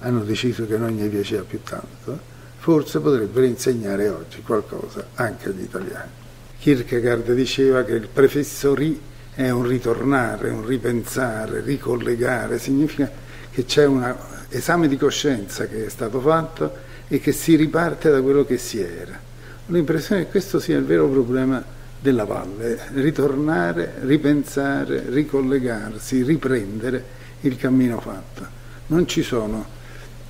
hanno 0.00 0.24
deciso 0.24 0.66
che 0.66 0.76
non 0.76 0.90
gli 0.90 1.06
piaceva 1.08 1.42
più 1.42 1.62
tanto, 1.62 2.18
forse 2.58 3.00
potrebbero 3.00 3.46
insegnare 3.46 4.08
oggi 4.08 4.42
qualcosa 4.42 5.08
anche 5.14 5.48
agli 5.48 5.62
italiani. 5.62 6.10
Kierkegaard 6.58 7.32
diceva 7.32 7.84
che 7.84 7.92
il 7.92 8.08
prefisso 8.08 8.74
ri 8.74 9.00
è 9.34 9.48
un 9.48 9.66
ritornare, 9.66 10.50
un 10.50 10.66
ripensare, 10.66 11.60
ricollegare, 11.62 12.58
significa 12.58 13.10
che 13.50 13.64
c'è 13.64 13.86
un 13.86 14.14
esame 14.50 14.88
di 14.88 14.96
coscienza 14.96 15.66
che 15.66 15.86
è 15.86 15.88
stato 15.88 16.20
fatto 16.20 16.88
e 17.08 17.18
che 17.20 17.32
si 17.32 17.56
riparte 17.56 18.10
da 18.10 18.20
quello 18.20 18.44
che 18.44 18.58
si 18.58 18.80
era. 18.80 19.18
Ho 19.66 19.72
l'impressione 19.72 20.24
che 20.24 20.30
questo 20.30 20.60
sia 20.60 20.76
il 20.76 20.84
vero 20.84 21.08
problema 21.08 21.62
della 22.00 22.24
valle, 22.24 22.78
ritornare, 22.92 23.94
ripensare, 24.00 25.04
ricollegarsi, 25.08 26.22
riprendere 26.22 27.18
il 27.40 27.56
cammino 27.56 28.00
fatto. 28.00 28.46
Non 28.86 29.06
ci 29.06 29.22
sono 29.22 29.78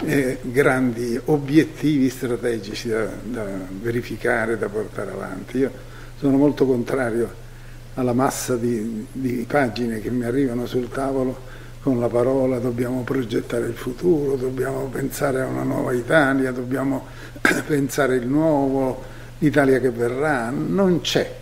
eh, 0.04 0.38
grandi 0.42 1.20
obiettivi 1.26 2.08
strategici 2.08 2.88
da, 2.88 3.06
da 3.22 3.46
verificare, 3.80 4.58
da 4.58 4.68
portare 4.68 5.10
avanti. 5.10 5.58
Io 5.58 5.70
sono 6.18 6.36
molto 6.36 6.66
contrario 6.66 7.48
alla 7.94 8.12
massa 8.12 8.56
di, 8.56 9.06
di, 9.12 9.44
pagine 9.48 10.00
che 10.00 10.10
mi 10.10 10.24
arrivano 10.24 10.66
sul 10.66 10.88
tavolo 10.88 11.48
con 11.82 11.98
la 11.98 12.08
parola 12.08 12.58
dobbiamo 12.58 13.02
progettare 13.02 13.66
il 13.66 13.74
futuro, 13.74 14.36
dobbiamo 14.36 14.84
pensare 14.86 15.40
a 15.40 15.46
una 15.46 15.62
nuova 15.62 15.94
Italia, 15.94 16.52
dobbiamo 16.52 17.06
pensare 17.66 18.16
il 18.16 18.26
nuovo, 18.26 19.02
l'Italia 19.38 19.80
che 19.80 19.90
verrà. 19.90 20.50
Non 20.50 21.00
c'è, 21.00 21.38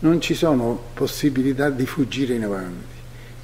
non 0.00 0.20
ci 0.20 0.34
sono 0.34 0.78
possibilità 0.94 1.70
di 1.70 1.86
fuggire 1.86 2.34
in 2.34 2.44
avanti. 2.44 2.91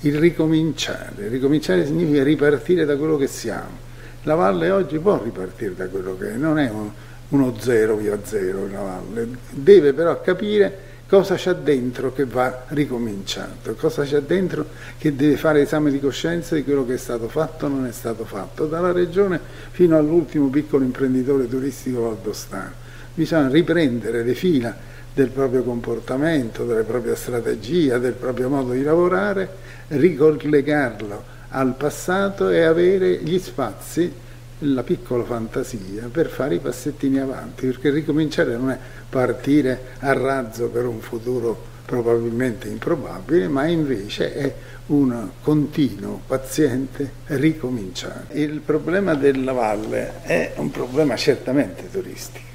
Il 0.01 0.17
ricominciare, 0.17 1.29
ricominciare 1.29 1.85
significa 1.85 2.23
ripartire 2.23 2.85
da 2.85 2.97
quello 2.97 3.17
che 3.17 3.27
siamo. 3.27 3.87
La 4.23 4.35
valle 4.35 4.71
oggi 4.71 4.99
può 4.99 5.21
ripartire 5.23 5.75
da 5.75 5.89
quello 5.89 6.17
che 6.17 6.35
è, 6.35 6.37
non 6.37 6.59
è 6.59 6.71
uno 7.31 7.55
zero 7.59 7.97
via 7.97 8.19
zero 8.23 8.69
la 8.71 8.81
valle, 8.81 9.29
deve 9.51 9.93
però 9.93 10.21
capire 10.21 10.87
cosa 11.09 11.35
c'è 11.35 11.55
dentro 11.55 12.13
che 12.13 12.27
va 12.27 12.65
ricominciato, 12.69 13.75
cosa 13.75 14.05
c'è 14.05 14.21
dentro 14.21 14.67
che 14.99 15.17
deve 15.17 15.37
fare 15.37 15.63
esame 15.63 15.91
di 15.91 15.99
coscienza 15.99 16.55
di 16.55 16.63
quello 16.63 16.87
che 16.87 16.95
è 16.95 16.99
stato 16.99 17.29
fatto 17.29 17.67
o 17.67 17.69
non 17.69 17.87
è 17.87 17.93
stato 17.93 18.25
fatto, 18.25 18.67
dalla 18.67 18.93
regione 18.93 19.41
fino 19.71 19.97
all'ultimo 19.97 20.49
piccolo 20.49 20.85
imprenditore 20.85 21.49
turistico 21.49 22.03
valdostano. 22.03 22.87
Bisogna 23.19 23.49
riprendere 23.49 24.23
le 24.23 24.35
fila 24.35 24.73
del 25.13 25.31
proprio 25.31 25.65
comportamento, 25.65 26.65
della 26.65 26.85
propria 26.85 27.17
strategia, 27.17 27.99
del 27.99 28.13
proprio 28.13 28.49
modo 28.49 28.75
di 28.75 28.83
lavorare, 28.85 29.57
ricollegarlo 29.89 31.25
al 31.49 31.75
passato 31.75 32.49
e 32.49 32.63
avere 32.63 33.17
gli 33.17 33.37
spazi 33.41 34.13
la 34.61 34.85
piccola 34.85 35.25
fantasia 35.25 36.09
per 36.13 36.29
fare 36.29 36.55
i 36.55 36.59
passettini 36.61 37.19
avanti, 37.19 37.67
perché 37.67 37.91
ricominciare 37.91 38.57
non 38.57 38.71
è 38.71 38.79
partire 39.11 39.81
a 39.99 40.13
razzo 40.13 40.69
per 40.69 40.87
un 40.87 41.01
futuro 41.01 41.61
probabilmente 41.87 42.69
improbabile, 42.69 43.49
ma 43.49 43.67
invece 43.67 44.33
è 44.33 44.55
un 44.87 45.31
continuo, 45.43 46.21
paziente 46.25 47.11
ricominciare. 47.25 48.27
Il 48.35 48.61
problema 48.61 49.15
della 49.17 49.51
valle 49.51 50.23
è 50.23 50.53
un 50.59 50.71
problema 50.71 51.17
certamente 51.17 51.91
turistico. 51.91 52.48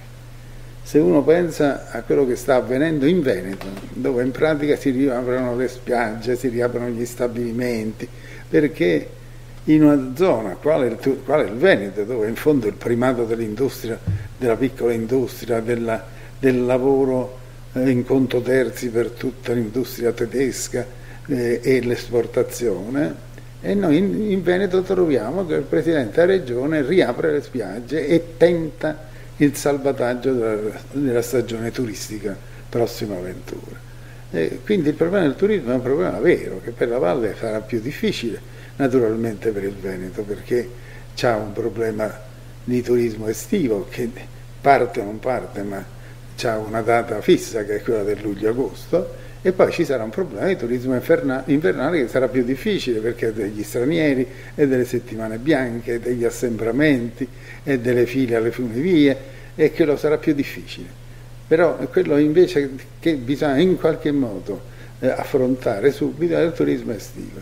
Se 0.84 1.00
uno 1.00 1.24
pensa 1.24 1.89
a 1.89 2.02
quello 2.04 2.28
che 2.28 2.36
sta 2.36 2.56
avvenendo 2.56 3.06
in 3.06 3.22
Veneto, 3.22 3.65
dove 3.93 4.22
in 4.22 4.32
pratica 4.32 4.76
si 4.76 4.89
riaprono 4.89 5.56
le 5.56 5.67
spiagge, 5.69 6.36
si 6.36 6.50
riaprono 6.50 6.89
gli 6.89 7.06
stabilimenti, 7.06 8.08
perché 8.50 9.10
in 9.65 9.84
una 9.84 10.12
zona 10.15 10.58
quale 10.62 10.88
il, 10.88 11.22
quale 11.24 11.46
il 11.46 11.54
Veneto, 11.54 12.04
dove 12.04 12.28
in 12.28 12.36
fondo 12.36 12.67
il 12.67 12.74
primato 12.74 13.24
dell'industria, 13.24 13.98
della 14.38 14.58
piccola 14.58 14.91
industria, 14.91 15.62
della, 15.62 16.06
del 16.38 16.65
lavoro 16.65 17.39
eh, 17.72 17.89
in 17.89 18.06
conto 18.06 18.41
terzi 18.41 18.89
per 18.89 19.12
tutta 19.12 19.54
l'industria 19.54 20.12
tedesca 20.12 20.86
eh, 21.28 21.62
e 21.63 21.82
l'esportazione, 21.82 23.32
e 23.62 23.74
noi 23.74 23.96
in, 23.96 24.32
in, 24.32 24.43
Veneto 24.43 24.82
troviamo 24.82 25.46
che 25.46 25.56
il 25.56 25.63
Presidente 25.63 26.19
della 26.19 26.34
Regione 26.34 26.82
riapre 26.82 27.32
le 27.32 27.41
spiagge 27.41 28.06
e 28.06 28.36
tenta 28.36 29.12
il 29.38 29.56
salvataggio 29.56 30.32
della 30.91 31.22
stagione 31.22 31.72
turistica 31.72 32.38
prossima 32.69 33.15
avventura. 33.15 33.91
E 34.32 34.60
quindi 34.63 34.89
il 34.89 34.96
problema 34.96 35.26
del 35.26 35.36
turismo 35.36 35.72
è 35.72 35.76
un 35.76 35.82
problema 35.82 36.19
vero, 36.19 36.60
che 36.63 36.72
per 36.72 36.88
la 36.89 36.98
Valle 36.98 37.36
sarà 37.38 37.60
più 37.62 37.80
difficile, 37.80 38.41
naturalmente 38.78 39.52
per 39.52 39.63
il 39.63 39.76
Veneto, 39.76 40.24
perché 40.24 40.67
c'è 41.13 41.34
un 41.34 41.54
problema 41.54 42.12
di 42.63 42.82
turismo 42.82 43.28
estivo 43.28 43.88
che 43.89 44.10
parte 44.60 45.02
o 45.02 45.04
non 45.04 45.19
parte, 45.19 45.62
ma 45.62 45.86
c'è 46.36 46.56
una 46.56 46.82
data 46.82 47.22
fissa 47.22 47.63
che 47.63 47.76
è 47.76 47.82
quella 47.82 48.04
del 48.04 48.19
luglio-agosto 48.22 49.22
e 49.45 49.51
poi 49.51 49.73
ci 49.73 49.84
sarà 49.84 50.03
un 50.03 50.10
problema 50.10 50.47
di 50.47 50.56
turismo 50.56 50.97
invernale 51.47 52.01
che 52.01 52.08
sarà 52.08 52.29
più 52.29 52.45
difficile 52.45 53.01
perché 53.01 53.34
degli 53.34 53.62
stranieri 53.62 54.25
e 54.56 54.67
delle 54.69 54.86
settimane 54.86 55.38
bianche, 55.38 55.99
degli 55.99 56.23
assembramenti 56.23 57.27
e 57.62 57.77
delle 57.77 58.06
file 58.06 58.38
alle 58.38 58.51
funivie 58.51 59.17
e 59.53 59.73
che 59.73 59.84
lo 59.84 59.97
sarà 59.97 60.17
più 60.17 60.34
difficile. 60.34 60.88
Però 61.45 61.75
quello 61.91 62.15
invece 62.17 62.69
che 63.01 63.15
bisogna 63.15 63.58
in 63.58 63.77
qualche 63.77 64.13
modo 64.13 64.62
eh, 64.99 65.10
affrontare 65.10 65.91
subito 65.91 66.38
è 66.38 66.41
il 66.41 66.53
turismo 66.53 66.93
estivo, 66.93 67.41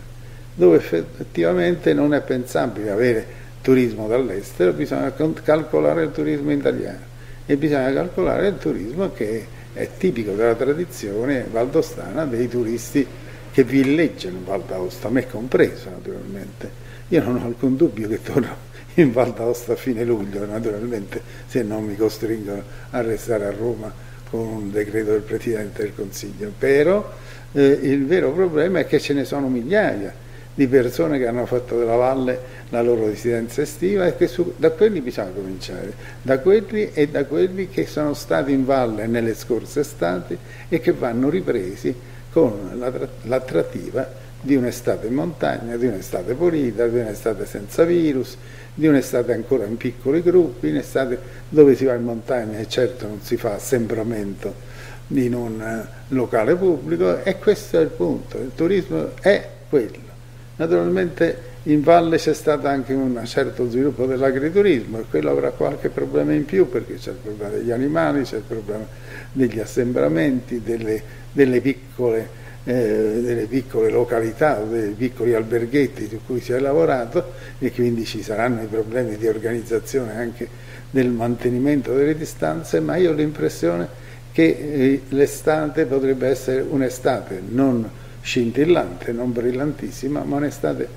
dove 0.54 0.78
effettivamente 0.78 1.94
non 1.94 2.14
è 2.14 2.20
pensabile 2.20 2.90
avere 2.90 3.26
turismo 3.62 4.08
dall'estero, 4.08 4.72
bisogna 4.72 5.12
calcolare 5.44 6.02
il 6.02 6.10
turismo 6.10 6.50
italiano 6.50 7.10
e 7.46 7.56
bisogna 7.56 7.92
calcolare 7.92 8.48
il 8.48 8.58
turismo 8.58 9.12
che 9.12 9.46
è 9.72 9.88
tipico 9.96 10.32
della 10.32 10.54
tradizione 10.54 11.46
valdostana 11.50 12.24
dei 12.26 12.48
turisti 12.48 13.06
che 13.52 13.64
villeggiano 13.64 14.38
in 14.38 14.44
Val 14.44 14.62
d'Aosta, 14.62 15.08
me 15.08 15.26
compreso 15.26 15.90
naturalmente. 15.90 16.80
Io 17.08 17.22
non 17.22 17.36
ho 17.36 17.44
alcun 17.44 17.76
dubbio 17.76 18.08
che 18.08 18.22
torno 18.22 18.70
in 18.94 19.12
Val 19.12 19.32
d'Aosta 19.32 19.72
a 19.72 19.76
fine 19.76 20.04
luglio, 20.04 20.44
naturalmente, 20.46 21.20
se 21.46 21.62
non 21.62 21.84
mi 21.84 21.96
costringono 21.96 22.62
a 22.90 23.00
restare 23.02 23.46
a 23.46 23.50
Roma 23.50 23.92
con 24.28 24.40
un 24.40 24.72
decreto 24.72 25.10
del 25.10 25.20
Presidente 25.20 25.82
del 25.82 25.94
Consiglio. 25.94 26.52
Però 26.56 27.12
eh, 27.52 27.78
il 27.82 28.06
vero 28.06 28.32
problema 28.32 28.80
è 28.80 28.86
che 28.86 28.98
ce 28.98 29.12
ne 29.12 29.24
sono 29.24 29.48
migliaia 29.48 30.14
di 30.54 30.66
persone 30.66 31.18
che 31.18 31.26
hanno 31.26 31.46
fatto 31.46 31.78
della 31.78 31.96
valle 31.96 32.60
la 32.68 32.82
loro 32.82 33.06
residenza 33.06 33.62
estiva 33.62 34.06
e 34.06 34.16
che 34.16 34.26
su, 34.28 34.54
da 34.56 34.70
quelli 34.70 35.00
bisogna 35.00 35.30
cominciare, 35.30 35.92
da 36.20 36.38
quelli 36.40 36.90
e 36.92 37.08
da 37.08 37.24
quelli 37.24 37.68
che 37.68 37.86
sono 37.86 38.14
stati 38.14 38.52
in 38.52 38.64
valle 38.64 39.06
nelle 39.06 39.34
scorse 39.34 39.80
estati 39.80 40.36
e 40.68 40.80
che 40.80 40.92
vanno 40.92 41.30
ripresi 41.30 41.94
con 42.30 42.80
l'attrattiva 43.22 44.20
di 44.40 44.56
un'estate 44.56 45.06
in 45.06 45.14
montagna, 45.14 45.76
di 45.76 45.86
un'estate 45.86 46.34
pulita, 46.34 46.86
di 46.86 46.98
un'estate 46.98 47.46
senza 47.46 47.84
virus, 47.84 48.36
di 48.74 48.86
un'estate 48.86 49.32
ancora 49.32 49.64
in 49.64 49.76
piccoli 49.76 50.22
gruppi, 50.22 50.68
un'estate 50.68 51.18
dove 51.48 51.74
si 51.76 51.84
va 51.84 51.94
in 51.94 52.02
montagna 52.02 52.58
e 52.58 52.68
certo 52.68 53.06
non 53.06 53.20
si 53.22 53.36
fa 53.36 53.54
assembramento 53.54 54.70
in 55.08 55.34
un 55.34 55.86
locale 56.08 56.56
pubblico 56.56 57.22
e 57.22 57.38
questo 57.38 57.78
è 57.78 57.82
il 57.82 57.88
punto, 57.88 58.38
il 58.38 58.52
turismo 58.54 59.10
è 59.20 59.46
quello. 59.68 60.11
Naturalmente 60.56 61.50
in 61.64 61.82
valle 61.82 62.16
c'è 62.16 62.34
stato 62.34 62.66
anche 62.66 62.92
un 62.92 63.20
certo 63.24 63.70
sviluppo 63.70 64.04
dell'agriturismo 64.04 64.98
e 64.98 65.04
quello 65.08 65.30
avrà 65.30 65.50
qualche 65.50 65.88
problema 65.88 66.32
in 66.32 66.44
più 66.44 66.68
perché 66.68 66.94
c'è 66.94 67.10
il 67.10 67.16
problema 67.22 67.54
degli 67.54 67.70
animali, 67.70 68.22
c'è 68.22 68.36
il 68.36 68.42
problema 68.46 68.84
degli 69.32 69.60
assembramenti, 69.60 70.60
delle, 70.60 71.00
delle, 71.30 71.60
piccole, 71.60 72.28
eh, 72.64 73.20
delle 73.22 73.46
piccole, 73.46 73.90
località, 73.90 74.56
dei 74.58 74.90
piccoli 74.90 75.34
alberghetti 75.34 76.08
su 76.08 76.20
cui 76.26 76.40
si 76.40 76.52
è 76.52 76.58
lavorato 76.58 77.32
e 77.58 77.72
quindi 77.72 78.04
ci 78.04 78.22
saranno 78.22 78.62
i 78.62 78.66
problemi 78.66 79.16
di 79.16 79.28
organizzazione 79.28 80.16
anche 80.16 80.48
del 80.90 81.08
mantenimento 81.08 81.94
delle 81.94 82.16
distanze, 82.16 82.80
ma 82.80 82.96
io 82.96 83.10
ho 83.10 83.14
l'impressione 83.14 84.00
che 84.32 84.44
eh, 84.44 85.00
l'estate 85.10 85.86
potrebbe 85.86 86.28
essere 86.28 86.60
un'estate 86.60 87.40
non 87.48 87.88
scintillante, 88.22 89.12
non 89.12 89.32
brillantissima, 89.32 90.22
ma 90.22 90.36
un'estate 90.36 90.88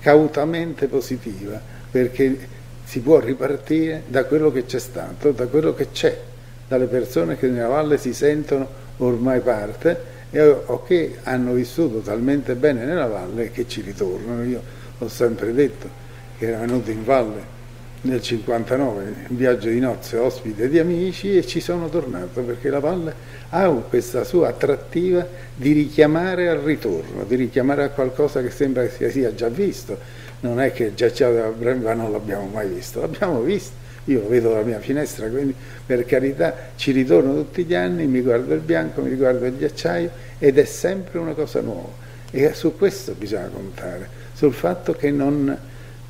cautamente 0.00 0.88
positiva, 0.88 1.60
perché 1.90 2.36
si 2.84 3.00
può 3.00 3.20
ripartire 3.20 4.02
da 4.06 4.24
quello 4.24 4.52
che 4.52 4.66
c'è 4.66 4.78
stato, 4.78 5.30
da 5.30 5.46
quello 5.46 5.74
che 5.74 5.90
c'è, 5.92 6.20
dalle 6.68 6.86
persone 6.86 7.38
che 7.38 7.48
nella 7.48 7.68
valle 7.68 7.96
si 7.96 8.12
sentono 8.12 8.68
ormai 8.98 9.40
parte 9.40 10.10
e, 10.30 10.40
o 10.42 10.82
che 10.82 11.18
hanno 11.22 11.52
vissuto 11.52 11.98
talmente 12.00 12.54
bene 12.54 12.84
nella 12.84 13.06
valle 13.06 13.50
che 13.50 13.66
ci 13.66 13.80
ritornano. 13.80 14.42
Io 14.44 14.62
ho 14.98 15.08
sempre 15.08 15.52
detto 15.54 15.88
che 16.36 16.48
era 16.48 16.58
venuto 16.58 16.90
in 16.90 17.04
valle 17.04 17.60
nel 18.02 18.20
59 18.20 19.14
in 19.28 19.36
viaggio 19.36 19.68
di 19.68 19.78
nozze 19.78 20.16
ospite 20.16 20.68
di 20.68 20.78
amici 20.78 21.36
e 21.36 21.46
ci 21.46 21.60
sono 21.60 21.88
tornato 21.88 22.40
perché 22.40 22.68
la 22.68 22.80
valle 22.80 23.14
ha 23.50 23.68
questa 23.68 24.24
sua 24.24 24.48
attrattiva 24.48 25.26
di 25.54 25.72
richiamare 25.72 26.48
al 26.48 26.58
ritorno, 26.58 27.24
di 27.24 27.36
richiamare 27.36 27.84
a 27.84 27.90
qualcosa 27.90 28.42
che 28.42 28.50
sembra 28.50 28.82
che 28.82 28.90
si 28.90 29.10
sia 29.10 29.34
già 29.34 29.48
visto. 29.48 29.96
Non 30.40 30.58
è 30.58 30.72
che 30.72 30.94
già 30.94 31.10
c'è 31.10 31.30
della 31.30 31.50
Bremba 31.50 31.94
non 31.94 32.10
l'abbiamo 32.10 32.46
mai 32.46 32.68
visto, 32.68 33.00
l'abbiamo 33.00 33.40
visto. 33.40 33.80
Io 34.06 34.22
lo 34.22 34.28
vedo 34.28 34.48
dalla 34.48 34.64
mia 34.64 34.80
finestra, 34.80 35.28
quindi 35.28 35.54
per 35.86 36.04
carità 36.04 36.70
ci 36.74 36.90
ritorno 36.90 37.34
tutti 37.34 37.62
gli 37.62 37.74
anni, 37.74 38.06
mi 38.06 38.20
guardo 38.20 38.52
il 38.52 38.60
bianco, 38.60 39.00
mi 39.00 39.10
riguardo 39.10 39.46
il 39.46 39.56
ghiacciaio 39.56 40.10
ed 40.40 40.58
è 40.58 40.64
sempre 40.64 41.20
una 41.20 41.34
cosa 41.34 41.60
nuova. 41.60 42.00
E 42.32 42.52
su 42.54 42.76
questo 42.76 43.12
bisogna 43.12 43.48
contare, 43.52 44.08
sul 44.32 44.54
fatto 44.54 44.94
che 44.94 45.12
non, 45.12 45.56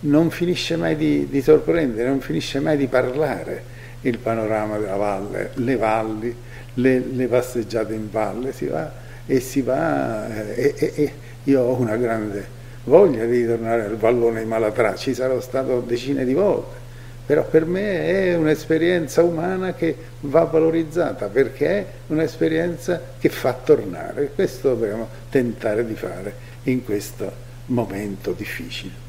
non 0.03 0.31
finisce 0.31 0.77
mai 0.77 0.97
di, 0.97 1.29
di 1.29 1.43
sorprendere, 1.43 2.09
non 2.09 2.21
finisce 2.21 2.61
mai 2.61 2.77
di 2.77 2.87
parlare 2.87 3.71
il 4.03 4.19
panorama 4.19 4.79
della 4.79 4.97
valle, 4.97 5.51
le 5.55 5.77
valli, 5.77 6.35
le, 6.75 6.99
le 6.99 7.27
passeggiate 7.27 7.95
in 7.95 8.11
valle, 8.11 8.53
si 8.53 8.67
va 8.67 8.91
e 9.27 9.41
si 9.41 9.61
va 9.61 10.55
eh, 10.55 10.55
e, 10.57 10.75
e, 10.77 10.93
e, 10.95 11.13
io 11.45 11.61
ho 11.63 11.81
una 11.81 11.97
grande 11.97 12.61
voglia 12.85 13.25
di 13.25 13.47
tornare 13.47 13.85
al 13.85 13.97
vallone 13.97 14.41
di 14.41 14.47
Malatrà, 14.47 14.97
ci 14.97 15.15
sarò 15.15 15.41
stato 15.41 15.81
decine 15.81 16.25
di 16.25 16.35
volte, 16.35 16.81
però 17.25 17.45
per 17.47 17.65
me 17.65 18.07
è 18.07 18.35
un'esperienza 18.35 19.23
umana 19.23 19.75
che 19.75 19.95
va 20.21 20.43
valorizzata 20.45 21.29
perché 21.29 21.69
è 21.69 21.87
un'esperienza 22.09 23.01
che 23.19 23.29
fa 23.29 23.53
tornare, 23.53 24.33
questo 24.35 24.71
dobbiamo 24.71 25.09
tentare 25.31 25.87
di 25.87 25.95
fare 25.95 26.35
in 26.65 26.85
questo 26.85 27.51
momento 27.67 28.33
difficile. 28.33 29.02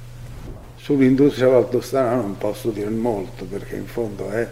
Sull'industria 0.83 1.47
valdostana 1.47 2.15
non 2.15 2.37
posso 2.37 2.69
dire 2.69 2.89
molto 2.89 3.45
perché 3.45 3.77
in 3.77 3.85
fondo 3.85 4.29
è 4.29 4.45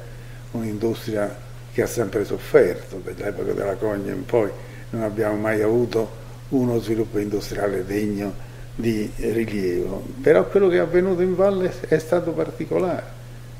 un'industria 0.51 1.35
che 1.73 1.81
ha 1.81 1.87
sempre 1.87 2.23
sofferto 2.23 3.01
dall'epoca 3.03 3.51
della 3.51 3.75
Cogna 3.75 4.13
in 4.13 4.23
poi, 4.23 4.49
non 4.91 5.01
abbiamo 5.01 5.35
mai 5.35 5.61
avuto 5.61 6.09
uno 6.49 6.79
sviluppo 6.79 7.19
industriale 7.19 7.85
degno 7.85 8.33
di 8.73 9.11
rilievo. 9.17 10.05
Però 10.21 10.47
quello 10.47 10.69
che 10.69 10.77
è 10.77 10.79
avvenuto 10.79 11.21
in 11.21 11.35
valle 11.35 11.69
è 11.89 11.97
stato 11.97 12.31
particolare. 12.31 13.03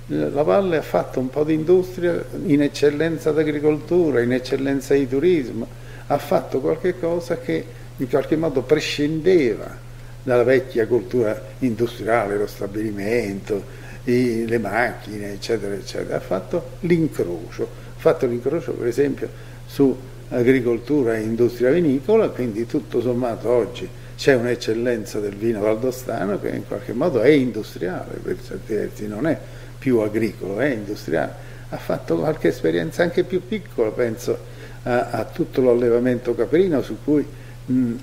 La 0.06 0.44
valle 0.44 0.78
ha 0.78 0.82
fatto 0.82 1.20
un 1.20 1.30
po' 1.30 1.44
di 1.44 1.54
industria 1.54 2.24
in 2.46 2.62
eccellenza 2.62 3.34
d'agricoltura, 3.34 4.22
in 4.22 4.32
eccellenza 4.32 4.94
di 4.94 5.10
turismo, 5.10 5.68
ha 6.08 6.18
fatto 6.18 6.62
qualche 6.62 6.98
cosa 6.98 7.38
che 7.38 7.66
in 7.98 8.08
qualche 8.08 8.38
modo 8.38 8.62
prescindeva 8.62 9.81
dalla 10.24 10.44
vecchia 10.44 10.88
cultura 10.88 11.40
industriale, 11.60 12.38
lo 12.38 12.48
stabilimento, 12.48 13.80
i, 14.06 14.46
le 14.46 14.58
macchine, 14.58 15.34
eccetera, 15.34 15.74
eccetera. 15.74 16.18
Ha 16.18 16.22
fatto 16.22 16.72
l'incrocio 16.82 17.90
fatto 18.02 18.26
l'incrocio 18.26 18.72
per 18.72 18.88
esempio 18.88 19.30
su 19.68 19.96
agricoltura 20.30 21.16
e 21.16 21.22
industria 21.22 21.70
vinicola, 21.70 22.30
quindi 22.30 22.66
tutto 22.66 23.00
sommato 23.00 23.48
oggi 23.48 23.88
c'è 24.18 24.34
un'eccellenza 24.34 25.20
del 25.20 25.36
vino 25.36 25.60
valdostano 25.62 26.40
che 26.40 26.50
in 26.50 26.66
qualche 26.68 26.94
modo 26.94 27.22
è 27.22 27.30
industriale, 27.30 28.16
per 28.16 28.38
certi 28.44 28.74
versi 28.74 29.08
non 29.08 29.28
è 29.28 29.38
più 29.78 30.00
agricolo, 30.00 30.60
è 30.60 30.70
industriale. 30.70 31.50
Ha 31.70 31.78
fatto 31.78 32.18
qualche 32.18 32.48
esperienza 32.48 33.04
anche 33.04 33.24
più 33.24 33.46
piccola, 33.48 33.92
penso 33.92 34.38
a, 34.84 35.10
a 35.12 35.24
tutto 35.26 35.62
l'allevamento 35.62 36.34
caprino 36.34 36.82
su 36.82 36.98
cui 37.04 37.24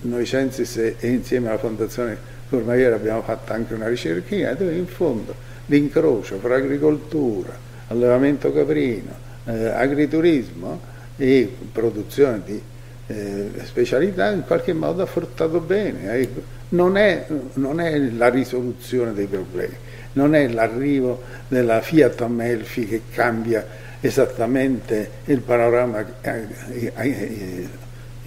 noi 0.03 0.25
Censis 0.27 0.77
e, 0.77 0.97
insieme 1.01 1.49
alla 1.49 1.59
Fondazione 1.59 2.17
Cormaiera 2.49 2.97
abbiamo 2.97 3.23
fatto 3.23 3.53
anche 3.53 3.75
una 3.75 3.89
ricerchina 3.89 4.53
dove 4.55 4.75
in 4.75 4.87
fondo 4.87 5.35
l'incrocio 5.67 6.39
fra 6.39 6.57
agricoltura, 6.57 7.57
allevamento 7.89 8.53
caprino, 8.53 9.27
eh, 9.45 9.67
agriturismo 9.67 10.81
e 11.17 11.55
produzione 11.73 12.41
di 12.45 12.63
eh, 13.09 13.51
specialità 13.65 14.31
in 14.31 14.45
qualche 14.47 14.73
modo 14.73 15.03
ha 15.03 15.07
fruttato 15.07 15.61
bene. 15.61 16.27
Non, 16.71 16.97
è, 16.97 17.27
non, 17.55 17.81
è, 17.81 17.99
la 17.99 18.29
risoluzione 18.29 19.13
dei 19.13 19.27
problemi, 19.27 19.75
non 20.13 20.35
è 20.35 20.49
l'arrivo 20.49 21.23
della 21.49 21.81
Fiat 21.81 22.21
Amelfi 22.21 22.87
che 22.87 23.03
cambia 23.11 23.67
esattamente 24.01 25.11
il 25.25 25.41
panorama, 25.41 26.05
eh, 26.21 26.47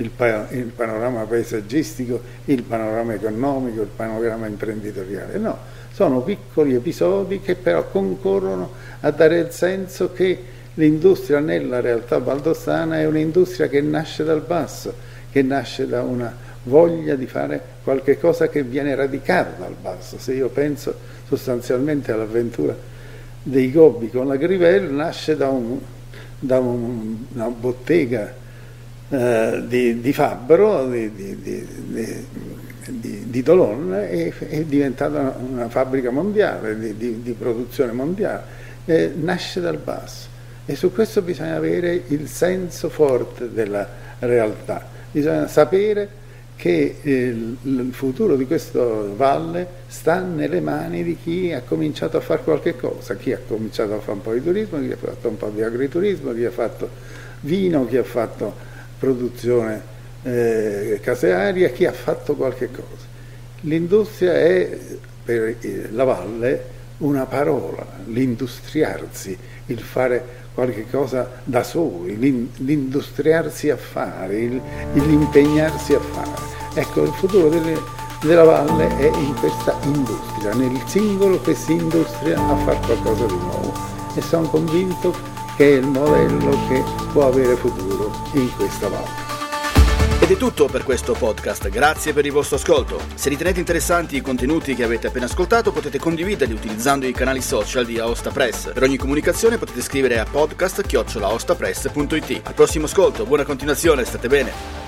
il, 0.01 0.47
il 0.51 0.71
panorama 0.75 1.23
paesaggistico, 1.23 2.21
il 2.45 2.63
panorama 2.63 3.13
economico, 3.13 3.81
il 3.81 3.89
panorama 3.95 4.47
imprenditoriale. 4.47 5.37
No, 5.37 5.57
sono 5.91 6.21
piccoli 6.21 6.73
episodi 6.73 7.39
che 7.41 7.55
però 7.55 7.87
concorrono 7.89 8.71
a 9.01 9.11
dare 9.11 9.39
il 9.39 9.51
senso 9.51 10.11
che 10.11 10.43
l'industria 10.75 11.39
nella 11.39 11.79
realtà 11.79 12.17
valdostana 12.17 12.99
è 12.99 13.05
un'industria 13.05 13.67
che 13.67 13.81
nasce 13.81 14.23
dal 14.23 14.41
basso, 14.41 14.93
che 15.31 15.41
nasce 15.41 15.87
da 15.87 16.01
una 16.01 16.33
voglia 16.63 17.15
di 17.15 17.25
fare 17.25 17.61
qualche 17.83 18.19
cosa 18.19 18.47
che 18.47 18.63
viene 18.63 18.95
radicata 18.95 19.61
dal 19.63 19.75
basso. 19.79 20.17
Se 20.17 20.33
io 20.33 20.49
penso 20.49 20.93
sostanzialmente 21.27 22.11
all'avventura 22.11 22.75
dei 23.43 23.71
Gobbi 23.71 24.09
con 24.09 24.27
la 24.27 24.35
Grivelle, 24.35 24.91
nasce 24.91 25.35
da, 25.35 25.49
un, 25.49 25.79
da 26.39 26.59
un, 26.59 27.17
una 27.33 27.47
bottega 27.47 28.39
eh, 29.11 29.63
di, 29.67 29.99
di, 29.99 30.13
Fabbro, 30.13 30.87
di, 30.87 31.11
di, 31.13 32.25
di 32.85 33.43
Dolon, 33.43 33.93
e 33.93 34.33
è 34.37 34.61
diventata 34.61 35.37
una, 35.37 35.67
fabbrica 35.67 36.11
mondiale, 36.11 36.95
di, 36.97 37.35
produzione 37.37 37.91
mondiale. 37.91 38.59
Eh, 38.85 39.11
nasce 39.15 39.59
dal 39.59 39.77
basso 39.77 40.27
e 40.65 40.75
su 40.75 40.91
questo 40.91 41.21
bisogna 41.21 41.55
avere 41.55 42.03
il 42.07 42.27
senso 42.27 42.89
forte 42.89 43.51
della 43.51 43.87
realtà, 44.19 44.83
bisogna 45.11 45.47
sapere 45.47 46.19
che 46.55 46.95
il 47.01 47.89
futuro 47.91 48.35
di 48.35 48.45
questa 48.45 48.83
valle 48.83 49.67
sta 49.87 50.21
nelle 50.21 50.61
mani 50.61 51.03
di 51.03 51.17
chi 51.21 51.51
ha 51.51 51.61
cominciato 51.61 52.17
a 52.17 52.21
fare 52.21 52.43
qualche 52.43 52.75
cosa, 52.75 53.15
chi 53.15 53.33
ha 53.33 53.39
cominciato 53.45 53.95
a 53.95 53.99
fare 53.99 54.13
un 54.13 54.21
po' 54.21 54.33
di 54.33 54.43
turismo, 54.43 54.79
chi 54.79 54.91
ha 54.91 54.97
fatto 54.97 55.27
un 55.27 55.37
po' 55.37 55.49
di 55.49 55.63
agriturismo, 55.63 56.33
chi 56.33 56.45
ha 56.45 56.51
fatto 56.51 56.89
vino, 57.41 57.85
chi 57.87 57.97
ha 57.97 58.03
fatto 58.03 58.69
produzione 59.01 59.81
eh, 60.21 60.99
casearia, 61.01 61.69
chi 61.69 61.85
ha 61.85 61.91
fatto 61.91 62.35
qualche 62.35 62.69
cosa. 62.69 63.09
L'industria 63.61 64.33
è 64.33 64.77
per 65.23 65.57
la 65.91 66.03
valle 66.03 66.63
una 66.97 67.25
parola, 67.25 67.83
l'industriarsi, 68.05 69.35
il 69.65 69.79
fare 69.79 70.39
qualche 70.53 70.85
cosa 70.87 71.41
da 71.43 71.63
soli, 71.63 72.15
l'industriarsi 72.57 73.71
a 73.71 73.77
fare, 73.77 74.37
il, 74.37 74.61
l'impegnarsi 74.93 75.95
a 75.95 75.99
fare. 75.99 76.59
Ecco, 76.75 77.01
il 77.01 77.13
futuro 77.13 77.49
delle, 77.49 77.79
della 78.21 78.43
valle 78.43 78.87
è 78.97 79.05
in 79.05 79.33
questa 79.39 79.75
industria, 79.83 80.53
nel 80.53 80.79
singolo 80.85 81.41
che 81.41 81.55
si 81.55 81.71
industria 81.71 82.37
a 82.37 82.55
fare 82.57 82.79
qualcosa 82.85 83.25
di 83.25 83.37
nuovo 83.37 83.73
e 84.13 84.21
sono 84.21 84.47
convinto 84.47 85.11
che 85.11 85.30
è 85.63 85.75
il 85.75 85.85
modello 85.85 86.57
che 86.67 86.83
può 87.11 87.27
avere 87.27 87.55
futuro 87.55 88.11
in 88.33 88.49
questa 88.55 88.87
valle. 88.87 89.29
Ed 90.19 90.29
è 90.29 90.37
tutto 90.37 90.67
per 90.67 90.83
questo 90.83 91.13
podcast, 91.13 91.67
grazie 91.69 92.13
per 92.13 92.25
il 92.25 92.31
vostro 92.31 92.55
ascolto. 92.55 92.99
Se 93.15 93.29
ritenete 93.29 93.59
interessanti 93.59 94.15
i 94.15 94.21
contenuti 94.21 94.75
che 94.75 94.83
avete 94.83 95.07
appena 95.07 95.25
ascoltato 95.25 95.71
potete 95.71 95.99
condividerli 95.99 96.53
utilizzando 96.53 97.05
i 97.05 97.11
canali 97.11 97.41
social 97.41 97.85
di 97.85 97.99
Aosta 97.99 98.29
Press. 98.29 98.71
Per 98.71 98.83
ogni 98.83 98.97
comunicazione 98.97 99.57
potete 99.57 99.81
scrivere 99.81 100.19
a 100.19 100.25
podcast.it. 100.25 102.41
Al 102.43 102.53
prossimo 102.53 102.85
ascolto, 102.85 103.25
buona 103.25 103.45
continuazione, 103.45 104.05
state 104.05 104.27
bene. 104.27 104.80